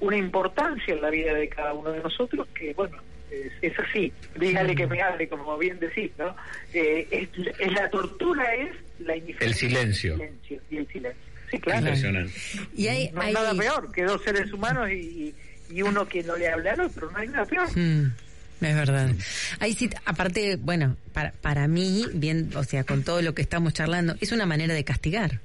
una 0.00 0.16
importancia 0.16 0.94
en 0.94 1.00
la 1.00 1.10
vida 1.10 1.34
de 1.34 1.48
cada 1.48 1.72
uno 1.72 1.90
de 1.90 2.00
nosotros 2.00 2.46
que, 2.54 2.74
bueno, 2.74 2.96
es, 3.30 3.52
es 3.62 3.78
así. 3.78 4.12
Dígale 4.38 4.74
que 4.74 4.86
me 4.86 5.00
hable, 5.02 5.28
como 5.28 5.56
bien 5.58 5.78
decís, 5.80 6.10
¿no? 6.18 6.36
Eh, 6.72 7.06
es, 7.10 7.28
es 7.58 7.72
la 7.72 7.88
tortura 7.90 8.54
es 8.54 8.70
la 9.00 9.16
indiferencia. 9.16 9.46
El 9.46 9.54
silencio. 9.54 10.12
El 10.14 10.18
silencio 10.18 10.60
y 10.70 10.76
el 10.76 10.86
silencio. 10.88 11.22
Sí, 11.50 11.58
claro. 11.60 11.86
Y 12.74 12.86
hay, 12.88 13.10
No 13.12 13.20
hay 13.20 13.32
nada 13.32 13.54
peor 13.54 13.92
que 13.92 14.02
dos 14.04 14.22
seres 14.22 14.52
humanos 14.52 14.90
y, 14.90 14.94
y, 14.94 15.34
y 15.70 15.82
uno 15.82 16.06
que 16.06 16.22
no 16.22 16.36
le 16.36 16.48
habla 16.48 16.72
al 16.72 16.80
otro. 16.80 17.10
No 17.10 17.18
hay 17.18 17.28
nada 17.28 17.44
peor. 17.46 17.68
Mm, 17.76 18.12
es 18.60 18.74
verdad. 18.74 19.10
Ahí 19.60 19.74
sí, 19.74 19.90
aparte, 20.04 20.56
bueno, 20.56 20.96
para, 21.12 21.32
para 21.32 21.68
mí, 21.68 22.06
bien, 22.14 22.50
o 22.56 22.64
sea, 22.64 22.84
con 22.84 23.02
todo 23.02 23.22
lo 23.22 23.34
que 23.34 23.42
estamos 23.42 23.72
charlando, 23.72 24.14
es 24.20 24.32
una 24.32 24.46
manera 24.46 24.74
de 24.74 24.84
castigar. 24.84 25.40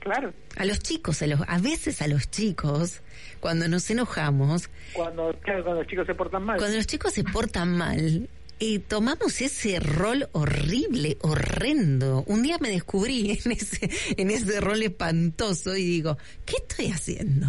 Claro. 0.00 0.32
A 0.56 0.64
los 0.64 0.80
chicos, 0.80 1.22
a, 1.22 1.26
los, 1.26 1.40
a 1.46 1.58
veces 1.58 2.02
a 2.02 2.08
los 2.08 2.30
chicos, 2.30 3.00
cuando 3.40 3.68
nos 3.68 3.88
enojamos, 3.90 4.68
Cuando, 4.92 5.32
claro, 5.42 5.62
cuando 5.62 5.82
los 5.82 5.90
chicos 5.90 6.06
se 6.06 6.14
portan 6.14 6.42
mal. 6.44 6.58
cuando 6.58 6.76
los 6.76 6.86
chicos 6.86 7.12
se 7.12 7.24
portan 7.24 7.76
mal, 7.76 8.28
eh, 8.58 8.78
tomamos 8.80 9.40
ese 9.40 9.80
rol 9.80 10.28
horrible, 10.32 11.18
horrendo. 11.20 12.24
Un 12.26 12.42
día 12.42 12.58
me 12.60 12.70
descubrí 12.70 13.30
en 13.44 13.52
ese, 13.52 13.90
en 14.16 14.30
ese 14.30 14.60
rol 14.60 14.82
espantoso 14.82 15.76
y 15.76 15.84
digo, 15.84 16.18
¿qué 16.44 16.56
estoy 16.56 16.92
haciendo? 16.92 17.46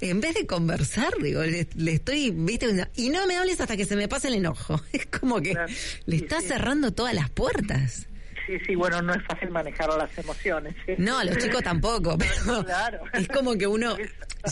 En 0.00 0.20
vez 0.20 0.34
de 0.34 0.46
conversar, 0.46 1.12
digo, 1.22 1.42
le, 1.42 1.66
le 1.74 1.92
estoy, 1.92 2.30
viste, 2.30 2.88
y 2.96 3.08
no 3.10 3.26
me 3.26 3.36
hables 3.36 3.60
hasta 3.60 3.76
que 3.76 3.84
se 3.84 3.96
me 3.96 4.08
pase 4.08 4.28
el 4.28 4.34
enojo. 4.34 4.80
Es 4.92 5.06
como 5.06 5.40
que 5.40 5.52
Claro. 5.52 5.72
le 6.06 6.16
está 6.16 6.40
sí. 6.40 6.48
cerrando 6.48 6.92
todas 6.92 7.14
las 7.14 7.30
puertas. 7.30 8.06
Sí, 8.46 8.52
sí, 8.64 8.74
bueno, 8.76 9.02
no 9.02 9.12
es 9.12 9.22
fácil 9.26 9.50
manejar 9.50 9.88
las 9.98 10.16
emociones. 10.18 10.74
¿eh? 10.86 10.94
No, 10.98 11.18
a 11.18 11.24
los 11.24 11.36
chicos 11.38 11.62
tampoco, 11.64 12.16
pero 12.44 12.64
Claro. 12.64 13.00
es 13.12 13.26
como 13.26 13.54
que 13.56 13.66
uno 13.66 13.96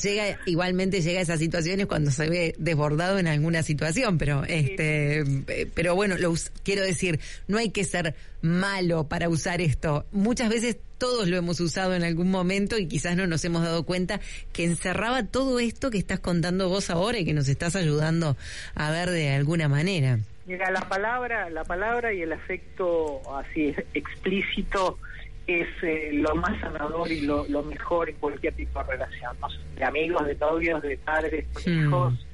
llega, 0.02 0.38
igualmente 0.46 1.00
llega 1.00 1.20
a 1.20 1.22
esas 1.22 1.38
situaciones 1.38 1.86
cuando 1.86 2.10
se 2.10 2.28
ve 2.28 2.54
desbordado 2.58 3.18
en 3.18 3.26
alguna 3.26 3.62
situación, 3.62 4.18
pero 4.18 4.44
este, 4.44 5.20
eh, 5.20 5.70
pero 5.74 5.94
bueno, 5.94 6.16
lo 6.18 6.34
quiero 6.62 6.82
decir, 6.82 7.20
no 7.48 7.58
hay 7.58 7.70
que 7.70 7.84
ser 7.84 8.14
malo 8.42 9.04
para 9.04 9.28
usar 9.28 9.60
esto. 9.60 10.06
Muchas 10.12 10.48
veces 10.48 10.76
todos 10.98 11.28
lo 11.28 11.36
hemos 11.36 11.60
usado 11.60 11.94
en 11.94 12.04
algún 12.04 12.30
momento 12.30 12.78
y 12.78 12.86
quizás 12.86 13.16
no 13.16 13.26
nos 13.26 13.44
hemos 13.44 13.62
dado 13.62 13.84
cuenta 13.84 14.20
que 14.52 14.64
encerraba 14.64 15.24
todo 15.24 15.58
esto 15.60 15.90
que 15.90 15.98
estás 15.98 16.20
contando 16.20 16.68
vos 16.68 16.90
ahora 16.90 17.18
y 17.18 17.24
que 17.24 17.34
nos 17.34 17.48
estás 17.48 17.76
ayudando 17.76 18.36
a 18.74 18.90
ver 18.90 19.10
de 19.10 19.30
alguna 19.30 19.68
manera. 19.68 20.18
Mira, 20.46 20.70
la 20.70 20.82
palabra, 20.82 21.48
la 21.48 21.64
palabra 21.64 22.12
y 22.12 22.20
el 22.20 22.32
afecto 22.32 23.22
así 23.34 23.74
explícito 23.94 24.98
es 25.46 25.68
eh, 25.82 26.10
lo 26.14 26.34
más 26.36 26.58
sanador 26.60 27.10
y 27.10 27.20
lo, 27.22 27.46
lo 27.48 27.62
mejor 27.62 28.08
en 28.08 28.16
cualquier 28.16 28.54
tipo 28.54 28.82
de 28.82 28.92
relación, 28.92 29.36
¿no? 29.40 29.48
de 29.76 29.84
amigos, 29.84 30.26
de 30.26 30.34
novios, 30.36 30.82
de 30.82 30.96
padres, 30.98 31.46
de 31.64 31.70
Hmm. 31.70 31.86
hijos. 31.88 32.26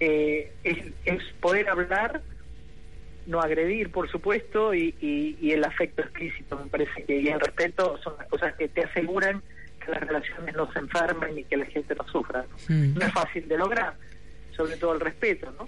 Eh, 0.00 0.52
es, 0.64 0.78
es 1.04 1.22
poder 1.40 1.68
hablar, 1.68 2.22
no 3.26 3.40
agredir, 3.40 3.90
por 3.90 4.10
supuesto, 4.10 4.74
y, 4.74 4.94
y, 5.00 5.36
y 5.40 5.52
el 5.52 5.64
afecto 5.64 6.02
explícito, 6.02 6.58
me 6.58 6.68
parece 6.70 7.04
que 7.04 7.20
y 7.20 7.28
el 7.28 7.38
respeto 7.40 7.96
son 8.02 8.14
las 8.18 8.26
cosas 8.28 8.54
que 8.54 8.68
te 8.68 8.82
aseguran 8.84 9.42
que 9.84 9.90
las 9.92 10.00
relaciones 10.00 10.54
no 10.56 10.72
se 10.72 10.78
enfermen 10.80 11.38
y 11.38 11.44
que 11.44 11.56
la 11.56 11.66
gente 11.66 11.94
no 11.94 12.06
sufra. 12.08 12.44
¿no? 12.48 12.56
Hmm. 12.74 12.94
No 12.94 13.06
es 13.06 13.12
fácil 13.12 13.46
de 13.48 13.58
lograr, 13.58 13.94
sobre 14.56 14.76
todo 14.76 14.94
el 14.94 15.00
respeto, 15.00 15.52
¿no? 15.58 15.66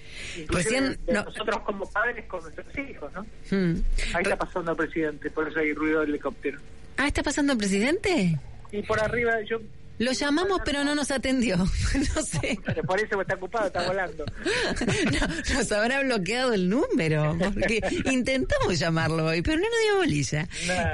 Recién, 0.49 0.97
de 1.07 1.13
no- 1.13 1.25
nosotros 1.25 1.61
como 1.61 1.91
padres 1.91 2.25
con 2.27 2.43
nuestros 2.43 2.79
hijos, 2.79 3.13
¿no? 3.13 3.23
Hmm. 3.51 3.83
Ahí 4.15 4.23
está 4.23 4.37
pasando 4.37 4.71
el 4.73 4.77
presidente, 4.77 5.31
por 5.31 5.49
eso 5.49 5.59
hay 5.59 5.73
ruido 5.75 6.01
del 6.01 6.11
helicóptero. 6.11 6.59
Ah, 6.97 7.09
¿está 7.09 7.23
pasando 7.23 7.53
el 7.53 7.59
presidente? 7.59 8.39
Y 8.73 8.83
por 8.83 9.01
arriba, 9.01 9.35
yo 9.49 9.61
Lo 9.99 10.11
llamamos, 10.11 10.61
pero 10.65 10.83
no 10.83 10.95
nos 10.95 11.11
atendió. 11.13 11.57
no 11.57 12.23
sé. 12.23 12.59
por 12.87 12.99
eso 12.99 13.21
está 13.21 13.35
ocupado, 13.35 13.67
está 13.69 13.87
volando. 13.87 14.25
no, 15.13 15.55
nos 15.55 15.73
habrá 15.73 16.01
bloqueado 16.03 16.53
el 16.53 16.69
número. 16.69 17.37
Porque 17.39 17.81
intentamos 18.11 18.79
llamarlo 18.79 19.27
hoy, 19.27 19.43
pero 19.43 19.59
no 19.59 19.65
nos 19.65 19.83
dio 19.85 19.97
bolilla. 19.97 20.49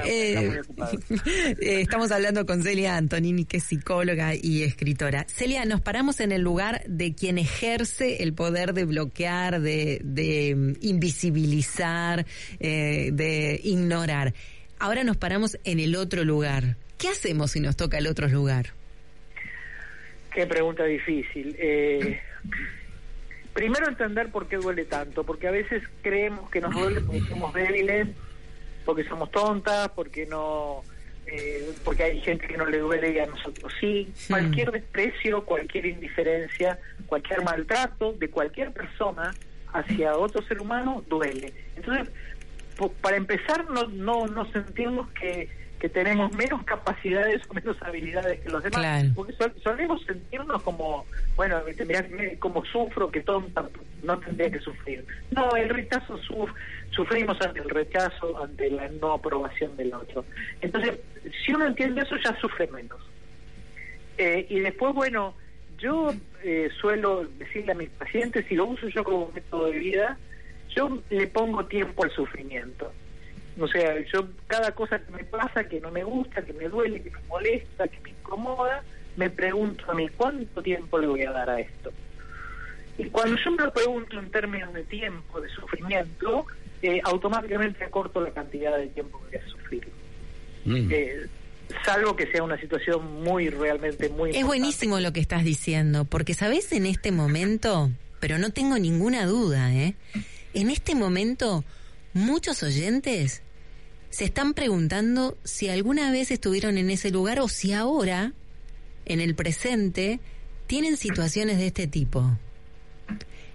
Eh, 0.05 0.61
eh, 1.59 1.81
estamos 1.81 2.11
hablando 2.11 2.45
con 2.45 2.61
Celia 2.61 2.97
Antonini, 2.97 3.45
que 3.45 3.57
es 3.57 3.63
psicóloga 3.63 4.35
y 4.35 4.61
escritora. 4.63 5.25
Celia, 5.27 5.65
nos 5.65 5.81
paramos 5.81 6.19
en 6.19 6.31
el 6.31 6.41
lugar 6.41 6.83
de 6.87 7.15
quien 7.15 7.39
ejerce 7.39 8.21
el 8.21 8.33
poder 8.33 8.73
de 8.73 8.85
bloquear, 8.85 9.61
de, 9.61 10.01
de 10.03 10.55
mm, 10.55 10.73
invisibilizar, 10.81 12.25
eh, 12.59 13.09
de 13.11 13.59
ignorar. 13.63 14.33
Ahora 14.81 15.03
nos 15.03 15.15
paramos 15.15 15.59
en 15.63 15.79
el 15.79 15.95
otro 15.95 16.23
lugar. 16.23 16.75
¿Qué 16.97 17.07
hacemos 17.07 17.51
si 17.51 17.59
nos 17.59 17.77
toca 17.77 17.99
el 17.99 18.07
otro 18.07 18.27
lugar? 18.27 18.65
Qué 20.33 20.47
pregunta 20.47 20.83
difícil. 20.85 21.55
Eh, 21.59 22.19
primero 23.53 23.87
entender 23.87 24.31
por 24.31 24.47
qué 24.47 24.55
duele 24.55 24.85
tanto, 24.85 25.23
porque 25.23 25.47
a 25.47 25.51
veces 25.51 25.83
creemos 26.01 26.49
que 26.49 26.61
nos 26.61 26.73
duele 26.73 26.99
porque 27.01 27.21
somos 27.29 27.53
débiles, 27.53 28.07
porque 28.83 29.03
somos 29.03 29.29
tontas, 29.29 29.89
porque 29.89 30.25
no, 30.25 30.81
eh, 31.27 31.73
porque 31.83 32.01
hay 32.01 32.21
gente 32.21 32.47
que 32.47 32.57
no 32.57 32.65
le 32.65 32.79
duele 32.79 33.11
y 33.11 33.19
a 33.19 33.27
nosotros 33.27 33.71
sí. 33.79 34.11
Cualquier 34.27 34.71
desprecio, 34.71 35.45
cualquier 35.45 35.85
indiferencia, 35.85 36.79
cualquier 37.05 37.43
maltrato 37.43 38.13
de 38.13 38.31
cualquier 38.31 38.71
persona 38.73 39.31
hacia 39.73 40.17
otro 40.17 40.41
ser 40.41 40.59
humano 40.59 41.03
duele. 41.07 41.53
Entonces, 41.75 42.09
para 42.89 43.17
empezar, 43.17 43.69
no, 43.69 43.87
no, 43.87 44.27
no 44.27 44.51
sentimos 44.51 45.09
que 45.11 45.49
que 45.81 45.89
tenemos 45.89 46.31
menos 46.35 46.63
capacidades 46.63 47.41
o 47.49 47.55
menos 47.55 47.75
habilidades 47.81 48.39
que 48.41 48.49
los 48.49 48.61
demás, 48.61 49.03
porque 49.15 49.33
solemos 49.63 50.05
sentirnos 50.05 50.61
como, 50.61 51.07
bueno, 51.35 51.59
mirá, 51.87 52.05
como 52.37 52.63
sufro 52.65 53.09
que 53.09 53.21
todo 53.21 53.43
no 54.03 54.19
tendría 54.19 54.51
que 54.51 54.59
sufrir. 54.59 55.03
No, 55.31 55.55
el 55.55 55.69
rechazo 55.69 56.19
sufrimos 56.91 57.41
ante 57.41 57.61
el 57.61 57.69
rechazo, 57.71 58.43
ante 58.43 58.69
la 58.69 58.89
no 58.89 59.13
aprobación 59.13 59.75
del 59.75 59.91
otro. 59.95 60.23
Entonces, 60.61 60.99
si 61.43 61.51
uno 61.51 61.65
entiende 61.65 62.03
eso, 62.03 62.15
ya 62.23 62.39
sufre 62.39 62.67
menos. 62.67 62.99
Eh, 64.19 64.45
y 64.49 64.59
después, 64.59 64.93
bueno, 64.93 65.33
yo 65.79 66.13
eh, 66.43 66.69
suelo 66.79 67.25
decirle 67.39 67.71
a 67.71 67.75
mis 67.75 67.89
pacientes, 67.89 68.45
y 68.51 68.55
lo 68.55 68.67
uso 68.67 68.87
yo 68.87 69.03
como 69.03 69.31
método 69.33 69.65
de 69.65 69.79
vida, 69.79 70.19
yo 70.75 71.01
le 71.09 71.27
pongo 71.27 71.65
tiempo 71.65 72.03
al 72.03 72.11
sufrimiento. 72.11 72.91
O 73.59 73.67
sea, 73.67 73.99
yo 74.11 74.27
cada 74.47 74.71
cosa 74.73 74.99
que 74.99 75.11
me 75.11 75.23
pasa, 75.23 75.65
que 75.65 75.79
no 75.81 75.91
me 75.91 76.03
gusta, 76.03 76.41
que 76.41 76.53
me 76.53 76.69
duele, 76.69 77.01
que 77.01 77.11
me 77.11 77.19
molesta, 77.27 77.87
que 77.87 77.99
me 77.99 78.11
incomoda, 78.11 78.83
me 79.17 79.29
pregunto 79.29 79.83
a 79.91 79.93
mí 79.93 80.07
cuánto 80.09 80.61
tiempo 80.61 80.97
le 80.97 81.07
voy 81.07 81.23
a 81.23 81.31
dar 81.31 81.49
a 81.49 81.59
esto. 81.59 81.91
Y 82.97 83.05
cuando 83.05 83.37
yo 83.43 83.51
me 83.51 83.63
lo 83.63 83.73
pregunto 83.73 84.19
en 84.19 84.31
términos 84.31 84.73
de 84.73 84.83
tiempo, 84.83 85.41
de 85.41 85.49
sufrimiento, 85.49 86.45
eh, 86.81 87.01
automáticamente 87.03 87.83
acorto 87.83 88.21
la 88.21 88.31
cantidad 88.31 88.77
de 88.77 88.87
tiempo 88.87 89.21
que 89.29 89.37
voy 89.37 89.45
a 89.45 89.49
sufrir. 89.49 89.87
Mm. 90.65 90.87
Eh, 90.91 91.27
salvo 91.83 92.15
que 92.15 92.27
sea 92.27 92.43
una 92.43 92.59
situación 92.59 93.23
muy, 93.23 93.49
realmente 93.49 94.09
muy... 94.09 94.31
Es 94.31 94.45
buenísimo 94.45 94.99
lo 94.99 95.11
que 95.13 95.19
estás 95.19 95.43
diciendo, 95.43 96.05
porque 96.05 96.33
sabes 96.33 96.71
en 96.71 96.85
este 96.85 97.11
momento, 97.11 97.91
pero 98.19 98.37
no 98.37 98.51
tengo 98.51 98.77
ninguna 98.77 99.25
duda, 99.25 99.73
¿eh? 99.73 99.95
En 100.53 100.69
este 100.69 100.95
momento 100.95 101.63
muchos 102.13 102.63
oyentes 102.63 103.41
se 104.09 104.25
están 104.25 104.53
preguntando 104.53 105.37
si 105.43 105.69
alguna 105.69 106.11
vez 106.11 106.31
estuvieron 106.31 106.77
en 106.77 106.89
ese 106.89 107.11
lugar 107.11 107.39
o 107.39 107.47
si 107.47 107.71
ahora, 107.71 108.33
en 109.05 109.21
el 109.21 109.35
presente, 109.35 110.19
tienen 110.67 110.97
situaciones 110.97 111.57
de 111.57 111.67
este 111.67 111.87
tipo. 111.87 112.37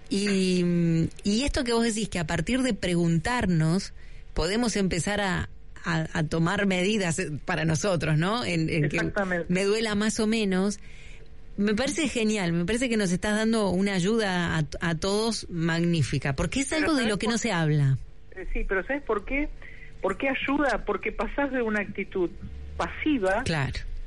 Y, 0.09 1.09
esto 1.25 1.63
que 1.63 1.73
vos 1.73 1.83
decís, 1.83 2.09
que 2.09 2.19
a 2.19 2.27
partir 2.27 2.61
de 2.63 2.73
preguntarnos, 2.73 3.93
podemos 4.33 4.75
empezar 4.75 5.21
a, 5.21 5.49
tomar 6.29 6.65
medidas 6.65 7.21
para 7.45 7.63
nosotros, 7.63 8.17
¿no? 8.17 8.43
En, 8.43 8.89
que 8.89 8.99
me 9.47 9.63
duela 9.63 9.95
más 9.95 10.19
o 10.19 10.27
menos. 10.27 10.79
Me 11.57 11.73
parece 11.73 12.07
genial, 12.07 12.53
me 12.53 12.65
parece 12.65 12.87
que 12.87 12.97
nos 12.97 13.11
estás 13.11 13.35
dando 13.35 13.69
una 13.71 13.95
ayuda 13.95 14.57
a, 14.57 14.63
a 14.79 14.95
todos 14.95 15.49
magnífica, 15.49 16.33
porque 16.33 16.59
es 16.61 16.71
algo 16.71 16.93
de 16.93 17.07
lo 17.07 17.17
que 17.17 17.27
no 17.27 17.39
se 17.39 17.51
habla. 17.51 17.97
Eh, 18.35 18.47
sí, 18.53 18.63
pero 18.67 18.83
¿sabes 18.85 19.01
por 19.03 19.25
qué? 19.25 19.49
¿Por 20.01 20.17
qué 20.17 20.29
ayuda? 20.29 20.83
Porque 20.85 21.11
pasás 21.11 21.51
de 21.51 21.61
una 21.61 21.81
actitud 21.81 22.29
pasiva 22.77 23.43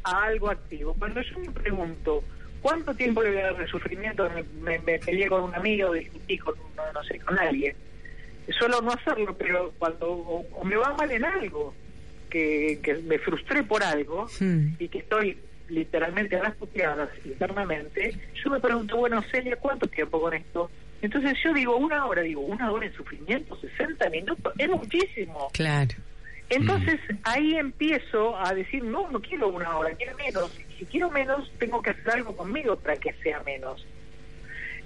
a 0.05 0.23
algo 0.25 0.51
activo. 0.51 0.95
Cuando 0.95 1.21
yo 1.21 1.39
me 1.41 1.51
pregunto, 1.51 2.23
¿cuánto 2.63 2.95
tiempo 2.95 3.23
le 3.23 3.31
voy 3.31 3.41
a 3.41 3.47
dar 3.47 3.59
de 3.59 3.67
sufrimiento? 3.67 4.31
Me, 4.63 4.79
me, 4.79 4.99
peleé 5.01 5.29
con 5.29 5.43
un 5.43 5.55
amigo, 5.55 5.93
discutí 5.93 6.39
con, 6.39 6.55
no, 6.77 6.93
no 6.93 7.03
sé, 7.03 7.19
con 7.19 7.39
alguien. 7.39 7.75
Suelo 8.57 8.81
no 8.81 8.93
hacerlo, 8.93 9.37
pero 9.37 9.73
cuando 9.79 10.11
o, 10.11 10.65
me 10.65 10.77
va 10.77 10.95
mal 10.95 11.11
en 11.11 11.25
algo, 11.25 11.75
que, 12.29 12.79
que 12.83 12.95
me 12.95 13.19
frustré 13.19 13.65
por 13.65 13.83
algo 13.83 14.29
hmm. 14.39 14.75
y 14.79 14.89
que 14.89 14.99
estoy 14.99 15.37
literalmente 15.71 16.37
a 16.37 16.43
las 16.43 16.55
puteadas 16.57 17.09
internamente, 17.25 18.15
yo 18.35 18.51
me 18.51 18.61
pregunto, 18.61 18.97
bueno, 18.97 19.23
Celia, 19.31 19.57
¿cuánto 19.57 19.87
tiempo 19.87 20.21
con 20.21 20.35
esto? 20.35 20.71
Entonces 21.03 21.39
yo 21.43 21.55
digo, 21.55 21.77
una 21.77 22.05
hora, 22.07 22.23
digo, 22.23 22.43
una 22.43 22.71
hora 22.71 22.87
en 22.87 22.93
sufrimiento, 22.93 23.57
60 23.57 24.11
minutos, 24.11 24.53
es 24.59 24.69
muchísimo. 24.69 25.49
Claro. 25.53 25.95
Entonces 26.51 26.99
ahí 27.23 27.55
empiezo 27.55 28.37
a 28.37 28.53
decir, 28.53 28.83
no, 28.85 29.09
no 29.11 29.21
quiero 29.21 29.49
una 29.49 29.77
hora, 29.79 29.95
quiero 29.95 30.17
menos. 30.17 30.51
Si 30.79 30.85
quiero 30.85 31.11
menos, 31.11 31.51
tengo 31.59 31.81
que 31.81 31.91
hacer 31.91 32.11
algo 32.11 32.37
conmigo 32.37 32.77
para 32.77 32.97
que 32.97 33.13
sea 33.23 33.41
menos. 33.45 33.87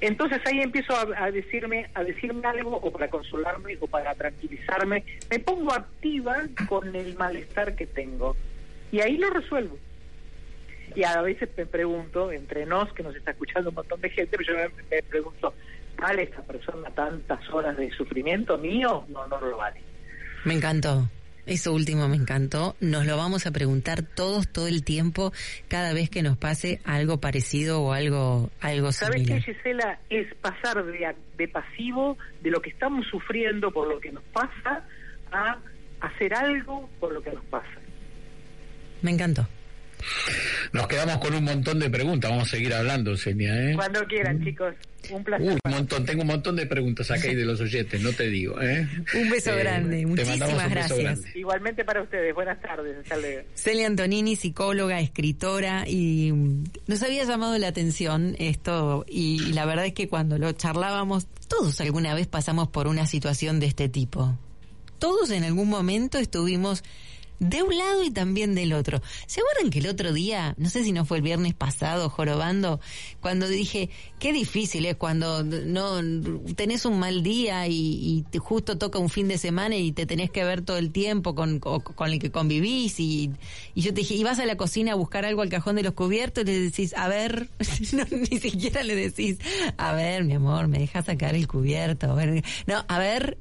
Entonces 0.01 0.40
ahí 0.44 0.61
empiezo 0.61 0.94
a, 0.94 1.31
decirme, 1.31 1.88
a 1.94 2.05
decirme 2.05 2.47
algo 2.47 2.77
o 2.77 2.92
para 2.92 3.09
consolarme 3.09 3.79
o 3.81 3.87
para 3.87 4.14
tranquilizarme. 4.14 5.05
Me 5.31 5.38
pongo 5.38 5.73
activa 5.73 6.37
con 6.68 6.94
el 6.94 7.16
malestar 7.16 7.75
que 7.75 7.87
tengo 7.87 8.37
y 8.92 9.01
ahí 9.01 9.16
lo 9.16 9.31
resuelvo. 9.31 9.79
Y 10.94 11.04
a 11.04 11.20
veces 11.22 11.48
me 11.57 11.66
pregunto, 11.66 12.30
entre 12.30 12.66
nos, 12.66 12.92
que 12.92 13.02
nos 13.02 13.14
está 13.16 13.33
escuchando 13.33 13.70
un 13.70 13.74
montón 13.74 14.00
de 14.00 14.11
gente, 14.11 14.37
yo 14.46 14.54
me 14.90 15.02
pregunto, 15.02 15.54
¿vale 15.96 16.24
esta 16.24 16.42
persona 16.42 16.90
tantas 16.90 17.48
horas 17.50 17.76
de 17.76 17.90
sufrimiento 17.90 18.59
mío? 18.59 19.04
No, 19.09 19.26
no 19.26 19.40
lo 19.40 19.57
vale. 19.57 19.80
Me 20.44 20.54
encantó. 20.54 21.09
Eso 21.46 21.74
último 21.74 22.09
me 22.09 22.16
encantó. 22.16 22.74
Nos 22.80 23.07
lo 23.07 23.16
vamos 23.16 23.46
a 23.46 23.50
preguntar 23.50 24.02
todos 24.02 24.48
todo 24.48 24.66
el 24.66 24.83
tiempo, 24.83 25.33
cada 25.68 25.92
vez 25.92 26.09
que 26.09 26.22
nos 26.22 26.38
pase 26.38 26.80
algo 26.85 27.20
parecido 27.20 27.83
o 27.83 27.92
algo, 27.92 28.50
algo 28.61 28.92
¿Sabes 28.92 29.26
qué, 29.26 29.40
Gisela? 29.40 29.98
Es 30.09 30.33
pasar 30.37 30.85
de, 30.85 31.14
de 31.37 31.48
pasivo, 31.48 32.16
de 32.40 32.50
lo 32.50 32.62
que 32.62 32.70
estamos 32.70 33.07
sufriendo 33.09 33.70
por 33.70 33.88
lo 33.88 34.00
que 34.00 34.12
nos 34.12 34.24
pasa, 34.24 34.87
a 35.33 35.59
hacer 36.00 36.35
algo 36.35 36.88
por 36.98 37.12
lo 37.12 37.22
que 37.22 37.33
nos 37.33 37.44
pasa. 37.44 37.80
Me 39.02 39.11
encantó. 39.11 39.46
Nos 40.72 40.88
quedamos 40.88 41.18
con 41.18 41.34
un 41.34 41.44
montón 41.44 41.78
de 41.78 41.90
preguntas. 41.90 42.30
Vamos 42.30 42.48
a 42.48 42.50
seguir 42.50 42.74
hablando, 42.74 43.16
Senia. 43.16 43.70
¿eh? 43.70 43.74
Cuando 43.74 44.04
quieran, 44.06 44.42
chicos. 44.42 44.74
Un 45.10 45.22
placer. 45.22 45.58
un 45.64 45.70
montón, 45.70 46.04
tengo 46.06 46.22
un 46.22 46.28
montón 46.28 46.56
de 46.56 46.66
preguntas 46.66 47.10
acá 47.10 47.28
y 47.28 47.34
de 47.34 47.44
los 47.44 47.60
oyentes, 47.60 48.00
no 48.00 48.12
te 48.12 48.28
digo. 48.28 48.60
¿eh? 48.60 48.88
Un 49.14 49.28
beso 49.28 49.52
eh, 49.52 49.58
grande, 49.58 50.06
muchísimas 50.06 50.70
gracias. 50.70 51.20
Igualmente 51.34 51.84
para 51.84 52.02
ustedes, 52.02 52.34
buenas 52.34 52.60
tardes, 52.62 52.96
hasta 52.98 53.16
Celia 53.54 53.86
Antonini, 53.86 54.34
psicóloga, 54.36 55.00
escritora, 55.00 55.84
y 55.86 56.32
nos 56.86 57.02
había 57.02 57.24
llamado 57.24 57.58
la 57.58 57.68
atención 57.68 58.34
esto, 58.38 59.04
y 59.06 59.52
la 59.52 59.66
verdad 59.66 59.86
es 59.86 59.92
que 59.92 60.08
cuando 60.08 60.38
lo 60.38 60.52
charlábamos, 60.52 61.26
todos 61.48 61.80
alguna 61.80 62.14
vez 62.14 62.26
pasamos 62.26 62.68
por 62.68 62.86
una 62.86 63.06
situación 63.06 63.60
de 63.60 63.66
este 63.66 63.88
tipo. 63.88 64.38
Todos 64.98 65.30
en 65.30 65.44
algún 65.44 65.68
momento 65.68 66.18
estuvimos 66.18 66.82
de 67.38 67.62
un 67.62 67.77
lado 67.77 68.05
y 68.05 68.11
también 68.11 68.55
del 68.55 68.73
otro. 68.73 69.03
¿Se 69.27 69.40
acuerdan 69.40 69.70
que 69.70 69.81
el 69.81 69.88
otro 69.88 70.12
día, 70.12 70.55
no 70.59 70.70
sé 70.70 70.85
si 70.85 70.92
no 70.92 71.05
fue 71.05 71.18
el 71.18 71.23
viernes 71.23 71.55
pasado, 71.55 72.09
jorobando, 72.09 72.81
cuando 73.20 73.49
dije, 73.49 73.90
qué 74.18 74.33
difícil 74.33 74.87
es 74.87 74.97
cuando 74.97 75.42
no 75.42 76.01
tenés 76.55 76.85
un 76.85 76.99
mal 76.99 77.23
día 77.23 77.66
y, 77.68 78.25
te 78.31 78.38
justo 78.38 78.79
toca 78.79 78.99
un 78.99 79.11
fin 79.11 79.29
de 79.29 79.38
semana 79.38 79.77
y 79.77 79.92
te 79.92 80.07
tenés 80.07 80.31
que 80.31 80.44
ver 80.44 80.62
todo 80.62 80.79
el 80.79 80.90
tiempo 80.90 81.35
con, 81.35 81.61
el 82.07 82.18
que 82.18 82.31
convivís 82.31 82.99
y, 83.01 83.31
y 83.75 83.83
yo 83.83 83.92
te 83.92 84.01
dije, 84.01 84.14
y 84.14 84.25
vas 84.25 84.38
a 84.38 84.47
la 84.47 84.57
cocina 84.57 84.92
a 84.92 84.94
buscar 84.94 85.25
algo 85.25 85.42
al 85.42 85.49
cajón 85.49 85.77
de 85.77 85.83
los 85.83 85.94
cubiertos 85.94 86.44
y 86.44 86.47
le 86.47 86.61
decís, 86.61 86.94
a 86.97 87.09
ver, 87.09 87.49
ni 88.11 88.38
siquiera 88.38 88.83
le 88.83 88.94
decís, 88.94 89.38
a 89.77 89.92
ver, 89.92 90.25
mi 90.25 90.35
amor, 90.35 90.68
me 90.68 90.79
dejas 90.79 91.07
sacar 91.07 91.35
el 91.35 91.47
cubierto. 91.49 92.16
No, 92.66 92.85
a 92.88 92.99
ver, 92.99 93.38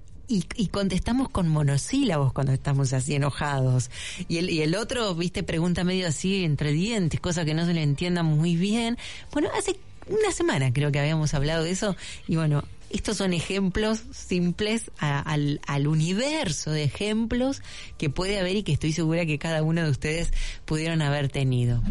y, 0.56 0.68
contestamos 0.68 1.30
con 1.30 1.48
monosílabos 1.48 2.34
cuando 2.34 2.54
estamos 2.54 2.94
así 2.94 3.16
enojados. 3.16 3.92
Y 4.28 4.38
el, 4.38 4.50
y 4.50 4.76
otro, 4.76 5.14
viste, 5.16 5.44
pregunta 5.44 5.84
medio 5.84 6.08
así 6.08 6.44
entre 6.44 6.72
dientes, 6.72 7.20
cosa 7.20 7.46
que 7.46 7.54
no 7.54 7.66
se 7.66 7.74
le 7.74 7.84
entienda 7.84 8.24
muy 8.24 8.56
bien. 8.56 8.98
Bueno, 9.32 9.50
hace 9.58 9.78
una 10.08 10.32
semana 10.32 10.74
creo 10.74 10.92
que 10.92 11.00
habíamos 11.00 11.34
hablado 11.34 11.64
de 11.64 11.72
eso 11.72 11.96
y 12.28 12.36
bueno, 12.36 12.64
estos 12.90 13.18
son 13.18 13.34
ejemplos 13.34 14.04
simples 14.12 14.92
al, 15.00 15.88
universo 15.88 16.72
de 16.72 16.84
ejemplos 16.84 17.62
que 17.98 18.10
puede 18.10 18.40
haber 18.40 18.56
y 18.58 18.64
que 18.64 18.74
estoy 18.74 18.94
segura 18.94 19.26
que 19.26 19.40
cada 19.40 19.64
uno 19.64 19.84
de 19.84 19.90
ustedes 19.90 20.32
pudieron 20.66 21.02
haber 21.02 21.30
tenido. 21.30 21.82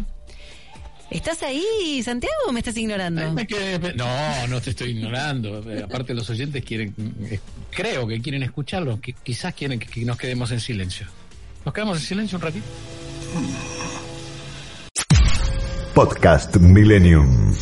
¿Estás 1.13 1.43
ahí, 1.43 2.01
Santiago, 2.03 2.33
o 2.47 2.51
me 2.51 2.59
estás 2.59 2.75
ignorando? 2.75 3.31
Me 3.33 3.45
quedé- 3.45 3.93
no, 3.95 4.47
no 4.47 4.59
te 4.61 4.71
estoy 4.71 4.89
ignorando. 4.89 5.63
Eh, 5.71 5.83
Aparte 5.83 6.13
los 6.13 6.27
oyentes 6.29 6.63
quieren, 6.65 6.93
eh, 7.29 7.39
creo 7.71 8.07
que 8.07 8.19
quieren 8.21 8.41
escucharlo, 8.43 8.99
que 8.99 9.13
quizás 9.13 9.53
quieren 9.53 9.79
que, 9.79 9.85
que 9.87 10.03
nos 10.05 10.17
quedemos 10.17 10.51
en 10.51 10.59
silencio. 10.59 11.05
¿Nos 11.65 11.73
quedamos 11.73 11.99
en 11.99 12.03
silencio 12.05 12.37
un 12.37 12.41
ratito? 12.41 12.65
Podcast 15.93 16.55
Millennium. 16.57 17.53